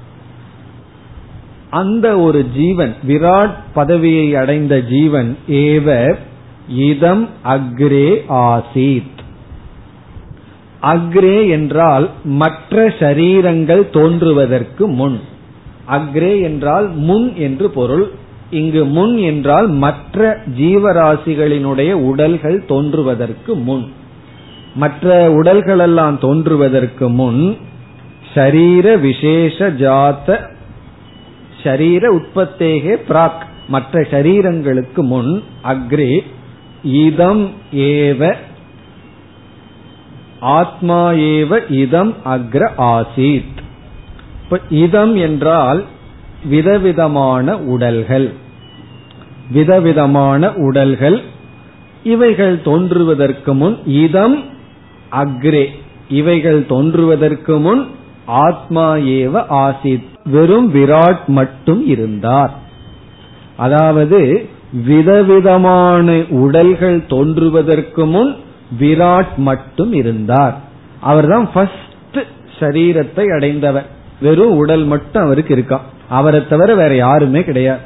[1.70, 6.16] அந்த ஒரு ஜீவன் விராட் பதவியை அடைந்த ஜீவன் ஏவ
[6.70, 9.14] இதம் அக்ரே ஆசீத்.
[10.82, 15.20] அக்ரே என்றால் மற்ற சரீரங்கள் தோன்றுவதற்கு முன்.
[15.90, 18.12] அக்ரே என்றால் முன் என்று பொருள்.
[18.52, 23.92] இங்கு முன் என்றால் மற்ற ஜீவராசிகளினுடைய உடல்கள் தோன்றுவதற்கு முன்.
[24.76, 27.58] மற்ற உடல்களெல்லாம் தோன்றுவதற்கு முன்
[28.34, 30.40] ஷரீர விசேஷ ஜாத்த
[31.64, 33.44] ஷரீர உற்பத்தேகே பிராக்.
[33.68, 36.20] மற்ற சரீரங்களுக்கு முன் அக்ரே
[36.84, 38.34] இதம் ஏவ
[40.40, 43.64] ஆத்மா ஏவ இதம் அக்ர ஆசீத்.
[44.70, 45.84] இதம் என்றால்
[46.46, 48.34] விதவிதமான உடல்கள்.
[49.52, 51.22] விதவிதமான உடல்கள்.
[52.04, 54.44] இவைகள் தோன்றுவதற்கு முன் இதம்
[55.12, 55.66] அக்ரே.
[56.10, 57.88] இவைகள் தோன்றுவதற்கு முன்
[58.26, 60.04] ஆத்மா ஏவ ஆசித்.
[60.26, 62.54] வெறும் விராட் மட்டும் இருந்தார்.
[63.56, 64.50] அதாவது
[64.86, 68.36] விதவிதமான உடல்கள் தோன்றுவதற்கு முன்
[68.80, 70.62] விராட் மட்டும் இருந்தார்.
[71.00, 72.18] அவர்தான் ஃபர்ஸ்ட்
[72.60, 73.95] சரீரத்தை அடைந்தவர்.
[74.22, 77.80] வெறும் உடல் மட்டும் அவருக்கு இருக்கான் அவரை தவிர வேற யாருமே கிடையாது.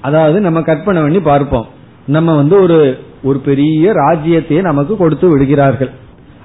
[0.00, 1.66] அதாவது நம்ம கற்பனை பண்ணி பார்ப்போம்.
[2.06, 5.90] நம்ம வந்து ஒரு ஒரு பெரிய ராஜ்யத்தையே நமக்கு கொடுத்து விடுகிறார்கள்.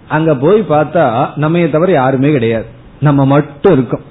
[0.08, 2.66] அங்க போய் பார்த்தா நம்ம தவிர யாருமே கிடையாது.
[3.00, 4.02] நம்ம மட்டும் இருக்கோம்.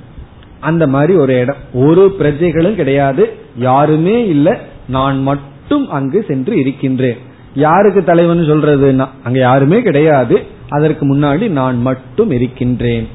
[0.61, 1.57] அந்த மாதிரி ஒரு இடம்.
[1.73, 3.33] ஒரு பிரஜைகளும் கிடையாது.
[3.57, 4.53] யாருமே இல்லை.
[4.89, 7.17] நான் மட்டும் அங்கு சென்று இருக்கின்றேன்.
[7.55, 10.47] யாருக்கு தலைவன் சொல்றதுன்னா அங்க யாருமே கிடையாது.
[10.69, 13.09] அதற்கு முன்னாடி நான் மட்டும் இருக்கின்றேன்.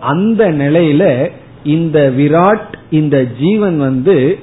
[0.00, 1.30] அந்த நிலையில
[1.64, 4.38] இந்த விராட் இந்த ஜீவன் வந்து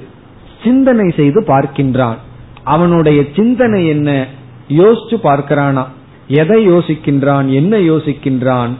[0.64, 2.16] சிந்தனை செய்து பார்க்கின்றான்.
[2.64, 4.26] அவனுடைய சிந்தனை என்ன?
[4.68, 5.86] யோசிச்சு பார்க்கிறானா.
[6.28, 7.46] எதை யோசிக்கின்றான்?
[7.48, 8.70] என்ன யோசிக்கின்றான்?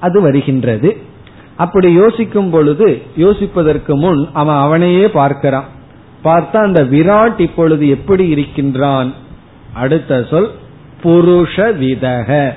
[0.00, 0.96] அது வருகின்றது.
[1.56, 5.64] அப்படி யோசிக்கும் பொழுது யோசிப்பதற்கு முன் அவன் அவனையே பார்க்கிறான்.
[6.24, 9.12] பார்த்தா அந்த விராட் இப்பொழுது எப்படி இருக்கின்றான்?
[9.72, 10.50] அடுத்த சொல்
[11.02, 12.52] புருஷ விதக.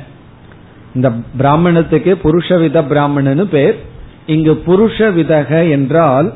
[1.00, 3.84] இந்த பிராமணத்துக்கு புருஷ வித பிராமணனு பேர்.
[4.26, 6.34] இங்கு புருஷ விதக என்றால்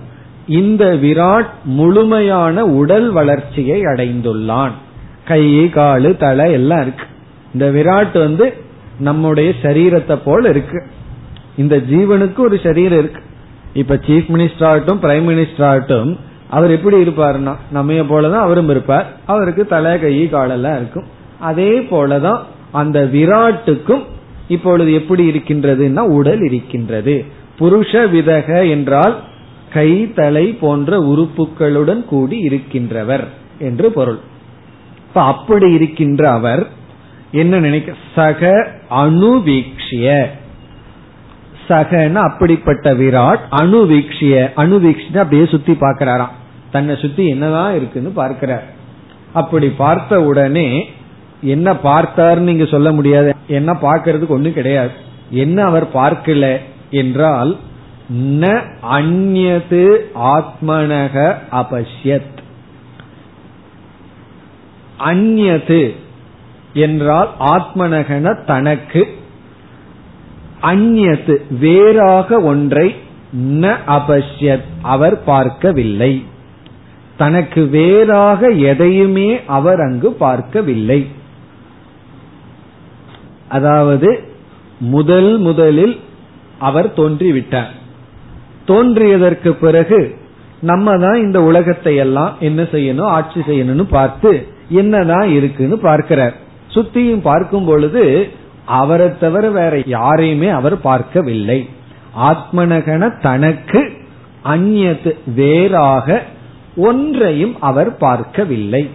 [0.48, 4.72] இந்த விராட் முழுமையான உடல் வளர்ச்சியை அடைந்துள்ளான்.
[5.26, 7.06] கை காலு தலை எல்லாம் இருக்கு.
[7.54, 8.54] இந்த விராட் வந்து
[9.00, 10.84] நம்முடைய சரீரத்தை போல இருக்கு.
[11.56, 13.22] இந்த ஜீவனுக்கு ஒரு சரீரம் இருக்கு.
[13.74, 19.08] இப்ப சீஃப் மினிஸ்டர் ஆகட்டும் பிரைம் மினிஸ்டர் ஆகட்டும் அவர் எப்படி இருப்பாருன்னா நம்ம போலதான் அவரும் இருப்பார்.
[19.26, 21.06] அவருக்கு தலை கை காலெல்லாம் இருக்கும்.
[21.40, 22.40] அதே போலதான்
[22.72, 24.04] அந்த விராட்டுக்கும்
[24.48, 27.26] இப்பொழுது எப்படி இருக்கின்றதுன்னா உடல் இருக்கின்றது.
[27.60, 29.20] புருஷ விதக என்றால்
[29.70, 33.28] கை தலை போன்ற உறுப்புகளுடன் கூடி இருக்கின்றவர்
[33.60, 34.20] என்று பொருள்.
[35.08, 36.68] இப்ப அப்படி இருக்கின்ற அவர்
[37.32, 40.26] என்ன நினைக்க சக அணுவீக்ஷிய.
[41.68, 44.50] சகன அப்படிப்பட்ட விராட் அணுவீக்ஷிய.
[44.56, 46.32] அணுவீக்ஷிய அப்படியே சுத்தி பார்க்கிறாராம்.
[46.72, 48.64] தன்னை சுத்தி என்னதான் இருக்குன்னு பார்க்கிறார்.
[49.34, 50.90] அப்படி பார்த்த உடனே
[51.42, 53.33] என்ன பார்த்தாருன்னு நீங்க சொல்ல முடியாது.
[53.48, 54.92] என்ன பார்க்கறதுக்கு ஒண்ணும் கிடையாது.
[55.30, 56.58] என்ன அவர் பார்க்கல
[56.90, 57.58] என்றால்
[58.14, 62.38] ந அந்நது ஆத்மனக அபஷ்யத்.
[65.00, 65.96] அந்நது
[66.74, 69.08] என்றால் ஆத்மனகன தனக்கு
[70.62, 72.96] அந்நத்து வேறாக ஒன்றை
[73.38, 76.26] ந அபஷ்யத் அவர் பார்க்கவில்லை.
[77.18, 81.08] தனக்கு வேறாக எதையுமே அவர் அங்கு பார்க்கவில்லை.
[83.48, 84.24] அதாவது
[84.80, 86.00] முதல் முதலில்
[86.60, 87.72] அவர் தோன்றிவிட்டார்.
[88.68, 90.16] தோன்றியதற்கு பிறகு
[90.62, 96.34] நம்ம தான் இந்த உலகத்தை எல்லாம் என்ன செய்யணும் ஆட்சி செய்யணும்னு பார்த்து என்னதான் இருக்குன்னு பார்க்கிறார்.
[96.74, 98.30] சுத்தியும் பார்க்கும் பொழுது
[98.66, 101.70] அவரை தவிர வேற யாரையுமே அவர் பார்க்கவில்லை.
[102.18, 103.92] ஆத்மனகன தனக்கு
[104.44, 106.22] அந்நத்து வேறாக
[106.76, 108.90] ஒன்றையும் அவர் பார்க்கவில்லை.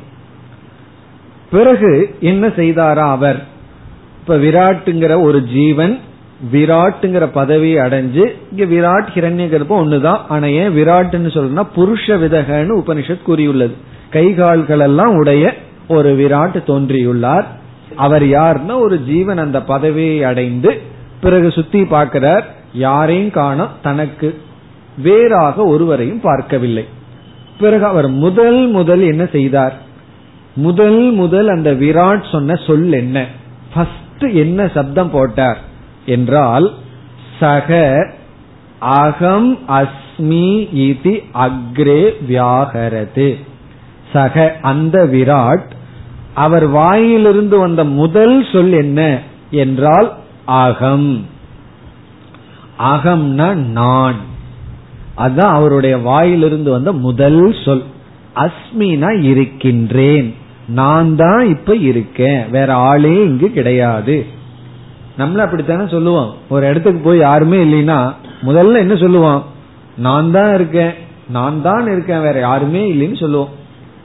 [1.50, 3.42] பிறகு என்ன செய்தாரா அவர்?
[4.28, 5.98] இப்ப விராட்டுங்கிற ஒரு ஜீவன்
[6.52, 10.18] விராட்டுங்கிற பதவியை அடைஞ்சு இங்க விராட் ஹிரண்ய கர்ப்பம் ஒண்ணுதான்.
[10.28, 13.74] ஆனா ஏன் விராட்டுன்னு சொல்றா புருஷ விதகன்னு உபனிஷத் கூறியுள்ளது.
[14.12, 15.54] கைகால்கள் எல்லாம் உடைய
[15.88, 17.44] ஒரு விராட் தோன்றியுள்ளார்.
[17.96, 20.80] அவர் யார்னா ஒரு ஜீவன் அந்த பதவியை அடைந்து
[21.20, 22.54] பிறகு சுத்தி பார்க்கிறார்.
[22.72, 24.40] யாரையும் காண தனக்கு
[25.02, 26.84] வேறாக ஒருவரையும் பார்க்கவில்லை.
[27.60, 29.78] பிறகு அவர் முதல் முதல் என்ன செய்தார்?
[30.54, 33.26] முதல் முதல் அந்த விராட் சொன்ன சொல் என்ன?
[33.74, 35.58] ஃபர்ஸ்ட் என்ன சப்தம் போட்டார்
[36.06, 36.74] என்றால்
[37.40, 37.96] சக
[38.78, 43.36] அகம் அஸ்மி இதி அக்ரே வியாகரது.
[44.12, 45.70] சக அந்த விராட்
[46.34, 50.12] அவர் வாயிலிருந்து வந்த முதல் சொல் என்ன என்றால்
[50.44, 51.26] அகம்.
[52.78, 54.16] அகம்னா நான்.
[55.14, 57.82] அதுதான் அவருடைய வாயிலிருந்து வந்த முதல் சொல்.
[58.34, 60.34] அஸ்மினா இருக்கின்றேன்.
[60.68, 62.50] நான் தான் இப்ப இருக்கேன்.
[62.50, 64.26] வேற ஆளே இங்கு கிடையாது.
[65.18, 68.12] நம்மள அப்படித்தானே சொல்லுவோம் ஒரு இடத்துக்கு போய் யாருமே இல்லைன்னா
[68.42, 69.44] முதல்ல என்ன சொல்லுவோம்
[69.96, 70.92] நான் தான் இருக்கேன்.
[71.28, 72.20] நான் தான் இருக்கேன்.
[72.20, 73.48] வேற யாருமே இல்லைன்னு சொல்லுவோம்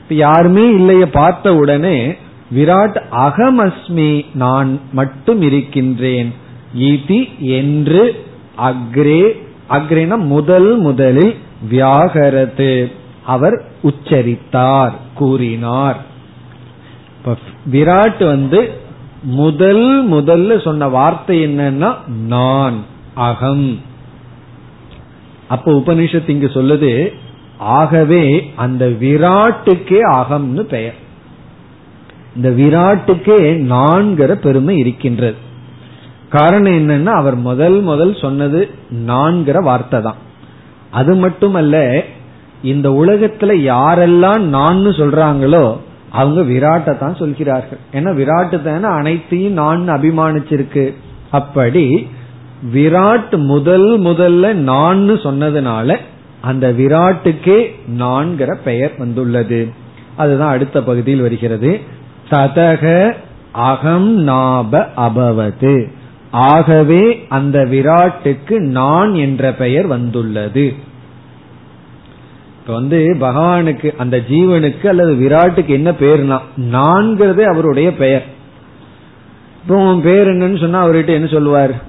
[0.02, 2.14] இப்ப யாருமே இல்லைய பார்த்த உடனே
[2.54, 6.34] விராட் அகமஸ்மி நான் மட்டும் இருக்கின்றேன்.
[6.78, 8.24] இதி என்று
[8.58, 9.22] அக்ரே
[9.70, 11.34] அக்ரேன முதல் முதலில்
[11.70, 12.92] வியாகரத்து.
[13.26, 16.12] அவர் உச்சரித்தார் கூறினார்.
[17.72, 18.72] விராட் வந்து
[19.22, 21.90] முதல் முதல்ல சொன்ன வார்த்தை என்னன்னா
[22.26, 22.74] நான்
[23.14, 23.80] அகம்.
[25.48, 27.12] அப்ப உபனிஷத்து இங்கு சொல்லுது
[27.58, 30.94] ஆகவே அந்த விராட்டுக்கே அகம்னு பெயர்.
[32.36, 33.38] இந்த விராட்டுக்கே
[33.72, 35.36] நான்கிற பெருமை இருக்கின்றது.
[36.28, 38.70] காரணம் என்னன்னா அவர் முதல் முதல் சொன்னது
[39.06, 40.20] நான்கிற வார்த்தை தான்.
[40.90, 42.04] அது மட்டுமல்ல
[42.62, 45.76] இந்த உலகத்துல யாரெல்லாம் நான் சொல்றாங்களோ
[46.14, 47.78] அவங்க விராட்டை தான் சொல்கிறார்கள்.
[47.92, 50.94] ஏன்னா விராட்டு தானே அனைத்தையும் நான் அபிமானிச்சிருக்கு.
[51.30, 52.08] அப்படி
[52.74, 55.96] விராட் முதல் முதல்ல நான் சொன்னதுனால
[56.40, 57.58] அந்த விராட்டுக்கே
[57.98, 59.60] நான்கிற பெயர் வந்துள்ளது.
[60.16, 61.80] அதுதான் அடுத்த பகுதியில் வருகிறது.
[62.30, 63.12] ததக
[63.52, 65.74] அகம் நாப அபவது.
[66.30, 70.64] ஆகவே அந்த விராட்டுக்கு நான் என்ற பெயர் வந்துள்ளது.
[72.66, 76.38] இப்ப வந்து பகவானுக்கு அந்த ஜீவனுக்கு அல்லது விராட்டுக்கு என்ன பேர்னா
[76.72, 78.24] நான்கிறதே அவருடைய பெயர்.
[79.62, 81.82] இப்போ உன் பேர் என்னன்னு சொன்னா அவர்கிட்ட என்ன சொல்லுவார்?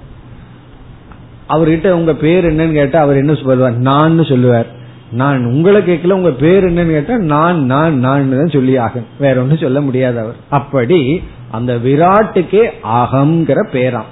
[1.48, 3.76] அவர்கிட்ட உங்க பேர் என்னன்னு கேட்டா அவர் என்ன சொல்லுவார்?
[3.76, 4.66] நான் சொல்லுவார்.
[5.10, 9.56] நான் உங்களை கேட்கல உங்க பேர் என்னன்னு கேட்டா நான் நான் நான் தான் சொல்லி ஆகும் வேற ஒன்னும்
[9.56, 10.34] சொல்ல முடியாது அவர்.
[10.48, 14.10] அப்படி அந்த விராட்டுக்கே அகங்கிற பேராம்.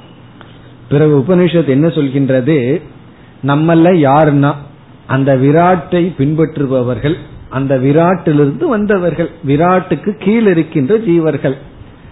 [0.89, 2.83] பிறகு உபனிஷத் என்ன சொல்கின்றது?
[3.47, 4.55] நம்மள யாருன்னா
[5.07, 7.15] அந்த விராட்டை பின்பற்றுபவர்கள்
[7.49, 11.55] அந்த விராட்டிலிருந்து வந்தவர்கள் விராட்டுக்கு கீழ் இருக்கின்ற ஜீவர்கள்.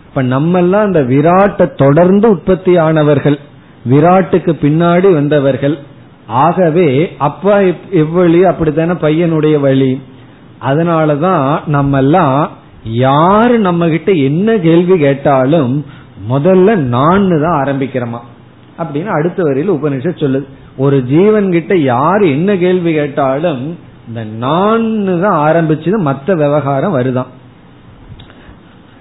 [0.09, 3.39] இப்ப நம்மெல்லாம் அந்த விராட்டை தொடர்ந்து உற்பத்தி ஆனவர்கள்
[3.91, 5.79] விராட்டுக்கு பின்னாடி வந்தவர்கள்.
[6.27, 10.01] ஆகவே அப்பா எவ்வளி அப்படித்தானே பையனுடைய வழி.
[10.63, 12.51] அதனாலதான் நம்ம எல்லாம்
[12.85, 15.85] யாரு நம்ம கிட்ட என்ன கேள்வி கேட்டாலும்
[16.31, 18.21] முதல்ல நான் தான் ஆரம்பிக்கிறோமா.
[18.79, 20.47] அப்படின்னு அடுத்த வரையில் உபனிஷத் சொல்லுது.
[20.77, 27.27] ஒரு ஜீவன் கிட்ட யாரு என்ன கேள்வி கேட்டாலும் இந்த நான் தான் ஆரம்பிச்சது மற்ற விவகாரம் வருதான்.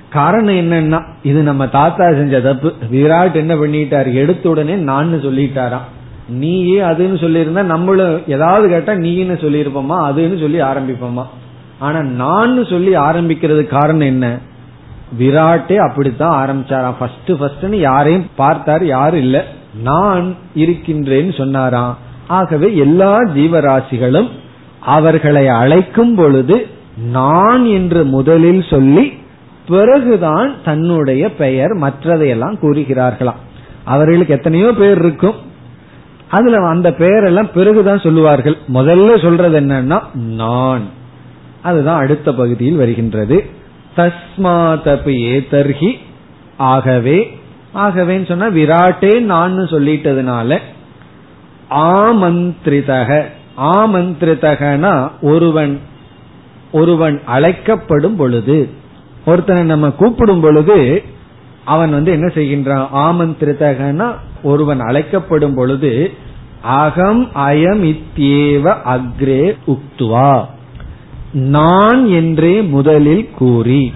[0.10, 2.74] காரணம் என்னன்னா இது நம்ம தாத்தா செஞ்ச தப்பு.
[2.92, 4.14] விராட் என்ன பண்ணிட்டார்?
[4.14, 5.90] எடுத்த உடனே நான் சொல்லிட்டாராம்.
[6.30, 10.12] நீயே அதுன்னு சொல்லியிருந்தா நம்மளும் ஏதாவது கேட்டா நீன்னு சொல்லியிருப்போமா?
[10.12, 11.26] அதுன்னு சொல்லி ஆரம்பிப்போமா?
[11.80, 14.38] ஆனா நான் சொல்லி ஆரம்பிக்கிறது காரணம் என்ன?
[15.20, 16.94] விராட்டே அப்படித்தான் ஆரம்பிச்சாராம்.
[17.00, 19.60] ஃபர்ஸ்ட் ஃபர்ஸ்ட்னு யாரையும் பார்த்தாரு யாரும் இல்லை.
[19.74, 21.98] நான் இருக்கின்றேன்னு சொன்னாராம்.
[22.28, 24.30] ஆகவே எல்லா ஜீவராசிகளும்
[24.80, 26.68] அவர்களை அழைக்கும் பொழுது
[27.12, 29.14] நான் என்று முதலில் சொல்லி
[29.68, 33.40] பிறகுதான் தன்னுடைய பெயர் மற்றதையெல்லாம் கூறுகிறார்களாம்.
[33.84, 35.36] அவர்களுக்கு எத்தனையோ பேர் இருக்கும்.
[36.30, 38.58] அதுல அந்த பெயரெல்லாம் பிறகுதான் சொல்லுவார்கள்.
[38.74, 40.82] முதல்ல சொல்றது என்னன்னா நான்.
[41.62, 43.46] அதுதான் அடுத்த பகுதியில் வருகின்றது.
[43.98, 45.92] தஸ்மாதபி ஏதர்ஹி.
[46.58, 47.40] ஆகவே
[47.76, 50.58] ஆகவேன்னு சொன்னா விராட்டே நான் சொல்லிட்டதுனால
[51.70, 53.24] ஆமந்திரிதக.
[53.58, 55.80] ஆமந்திரிதகனா ஒருவன்
[56.72, 58.70] ஒருவன் அழைக்கப்படும் பொழுது
[59.26, 61.04] ஒருத்தனை நம்ம கூப்பிடும் பொழுது
[61.66, 62.86] அவன் வந்து என்ன செய்கின்றான்?
[62.94, 64.12] ஆமந்திரிதகனா
[64.44, 66.12] ஒருவன் அழைக்கப்படும் பொழுது
[66.62, 70.46] அகம் அயம் இத்தியேவ அக்ரே உக்துவா.
[71.34, 73.94] நான் என்றே முதலில் கூறி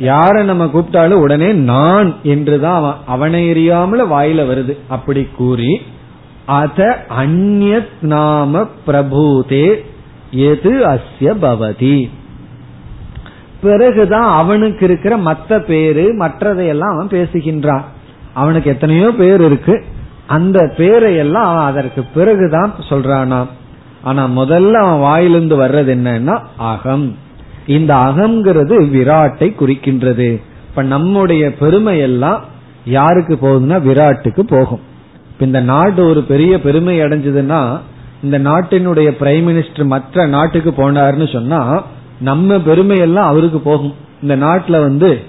[0.00, 4.76] யார நம்ம கூப்பிட்டாலும் உடனே நான் என்றுதான் அவன் அவனை எறியாமல வாயில வருது.
[4.88, 5.82] அப்படி கூறி
[6.46, 9.84] அத அந்நத் நாம பிரபூதே
[10.30, 12.10] எது அஸ்ய பவதி.
[13.62, 17.82] பிறகுதான் அவனுக்கு இருக்கிற மத்த பேரு மற்றதையெல்லாம் அவன் பேசுகின்றான்
[18.32, 19.84] அவனுக்கு எத்தனையோ பேர் இருக்கு.
[20.26, 23.46] அந்த பேரையெல்லாம் அவன் அதற்கு பிறகுதான் சொல்றானாம்.
[24.02, 27.16] ஆனா முதல்ல அவன் வாயிலிருந்து வர்றது என்னன்னா அகம்.
[27.66, 30.40] இந்த அகம்ங்கிறது விராட்டை குறிக்கின்றது.
[30.68, 32.44] இப்ப நம்முடைய பெருமை எல்லாம்
[32.84, 34.80] யாருக்கு போகுதுன்னா விராட்டுக்கு போகும்.
[35.40, 37.78] இந்த நாடு ஒரு பெரிய பெருமை அடைஞ்சதுன்னா
[38.22, 41.84] இந்த நாட்டினுடைய பிரைம் மினிஸ்டர் மற்ற நாட்டுக்கு போனார்னு சொன்னா
[42.20, 43.94] நம்ம பெருமை எல்லாம் அவருக்கு போகும்.
[44.22, 45.20] இந்த நாட்டுல வந்து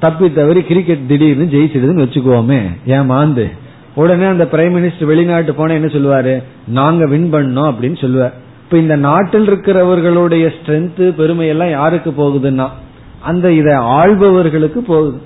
[0.00, 2.60] தப்பி தவறி கிரிக்கெட் திடீர்னு ஜெயிச்சிடுதுன்னு வச்சுக்குவோமே.
[2.86, 3.50] ஏன் மாந்து?
[3.94, 6.42] உடனே அந்த பிரைம் மினிஸ்டர் வெளிநாட்டு போனா என்ன சொல்லுவாரு?
[6.66, 8.34] நாங்க வின் பண்ணோம் அப்படின்னு சொல்லுவார்.
[8.66, 12.68] இப்ப இந்த நாட்டில் இருக்கிறவர்களுடைய ஸ்ட்ரென்த் பெருமை எல்லாம் யாருக்கு போகுதுன்னா
[13.22, 15.20] அந்த இதை ஆள்பவர்களுக்கு போகுது.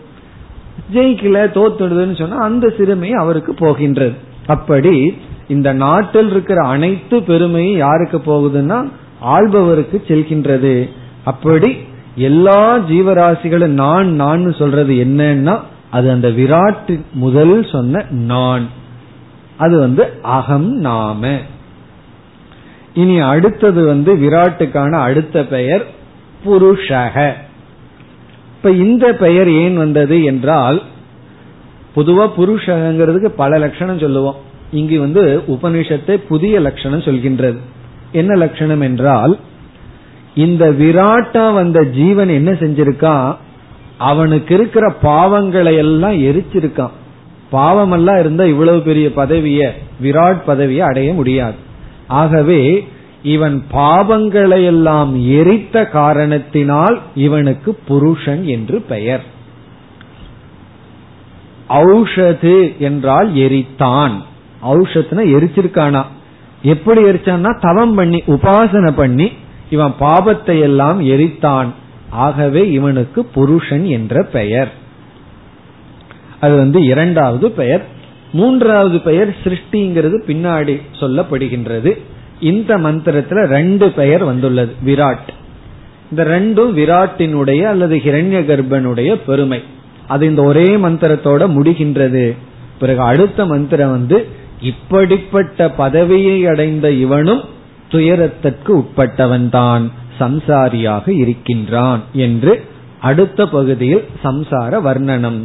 [0.94, 4.12] ஜெயிக்கல தோத்துடுதுன்னு சொன்னா அந்த சிறுமை அவருக்கு போகின்றது.
[4.46, 5.16] அப்படி
[5.48, 8.88] இந்த நாட்டில் இருக்கிற அனைத்து பெருமையும் யாருக்கு போகுதுன்னா
[9.24, 10.90] ஆள்பவருக்கு செல்கின்றது.
[11.24, 11.76] அப்படி
[12.14, 15.58] எல்லா ஜீவராசிகளும் நான் நான் சொல்றது என்னன்னா
[15.90, 18.68] அது அந்த விராட்டு முதல் சொன்ன நான்.
[19.56, 21.36] அது வந்து அகம் நாம.
[22.94, 25.84] இனி அடுத்தது வந்து விராட்டுக்கான அடுத்த பெயர்
[26.44, 27.32] புருஷக.
[28.56, 30.82] இப்ப இந்த பெயர் ஏன் வந்தது என்றால்
[31.96, 34.36] பொதுவா புருஷகங்கிறதுக்கு பல லட்சணம் சொல்லுவோம்.
[34.72, 37.56] இங்கு வந்து உபனிஷத்தை புதிய லட்சணம் சொல்கின்றது.
[38.12, 39.38] என்ன லட்சணம் என்றால்
[40.34, 43.36] இந்த விராட்டா வந்த ஜீவன் என்ன செஞ்சிருக்கான்
[43.98, 46.90] அவனுக்கு இருக்கிற பாவங்களை எல்லாம் எரிச்சிருக்கான்.
[47.52, 51.68] பாவமெல்லாம் இருந்தா இவ்வளவு பெரிய பதவிய விராட் பதவியை அடைய முடியாது.
[52.10, 52.88] ஆகவே
[53.22, 59.24] இவன் பாவங்களை எல்லாம் எரித்த காரணத்தினால் இவனுக்கு புருஷன் என்று பெயர்.
[61.68, 64.10] ஔஷது என்றால் எரித்தான்.
[64.62, 66.02] ஔஷத்னா எரிச்சிருக்கானா?
[66.62, 69.32] எப்படி எரிச்சான்னா தவம் பண்ணி உபாசனை பண்ணி
[69.70, 71.66] இவன் பாபத்தை எல்லாம் எரித்தான்.
[72.10, 74.72] ஆகவே இவனுக்கு புருஷன் என்ற பெயர்.
[76.40, 77.98] அது வந்து இரண்டாவது பெயர்.
[78.32, 81.98] மூன்றாவது பெயர் சிருஷ்டிங்கிறது பின்னாடி சொல்லப்படுகின்றது.
[82.40, 85.28] இந்த மந்திரத்துல ரெண்டு பெயர் வந்துள்ளது விராட்.
[86.10, 89.62] இந்த ரெண்டும் விராட்டினுடைய அல்லது ஹிரண்ய கர்ப்பனுடைய பெருமை.
[90.08, 92.36] அது இந்த ஒரே மந்திரத்தோட முடிகின்றது.
[92.80, 94.26] பிறகு அடுத்த மந்திரம் வந்து
[94.60, 97.40] இப்படிப்பட்ட பதவியை அடைந்த இவனும்
[97.88, 102.64] துயரத்திற்கு உட்பட்டவன்தான் சம்சாரியாக இருக்கின்றான் என்று
[103.00, 105.40] அடுத்த பகுதியில் சம்சார வர்ணனம்.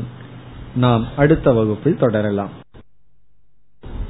[0.76, 2.64] நாம் அடுத்த வகுப்பில் தொடரலாம்.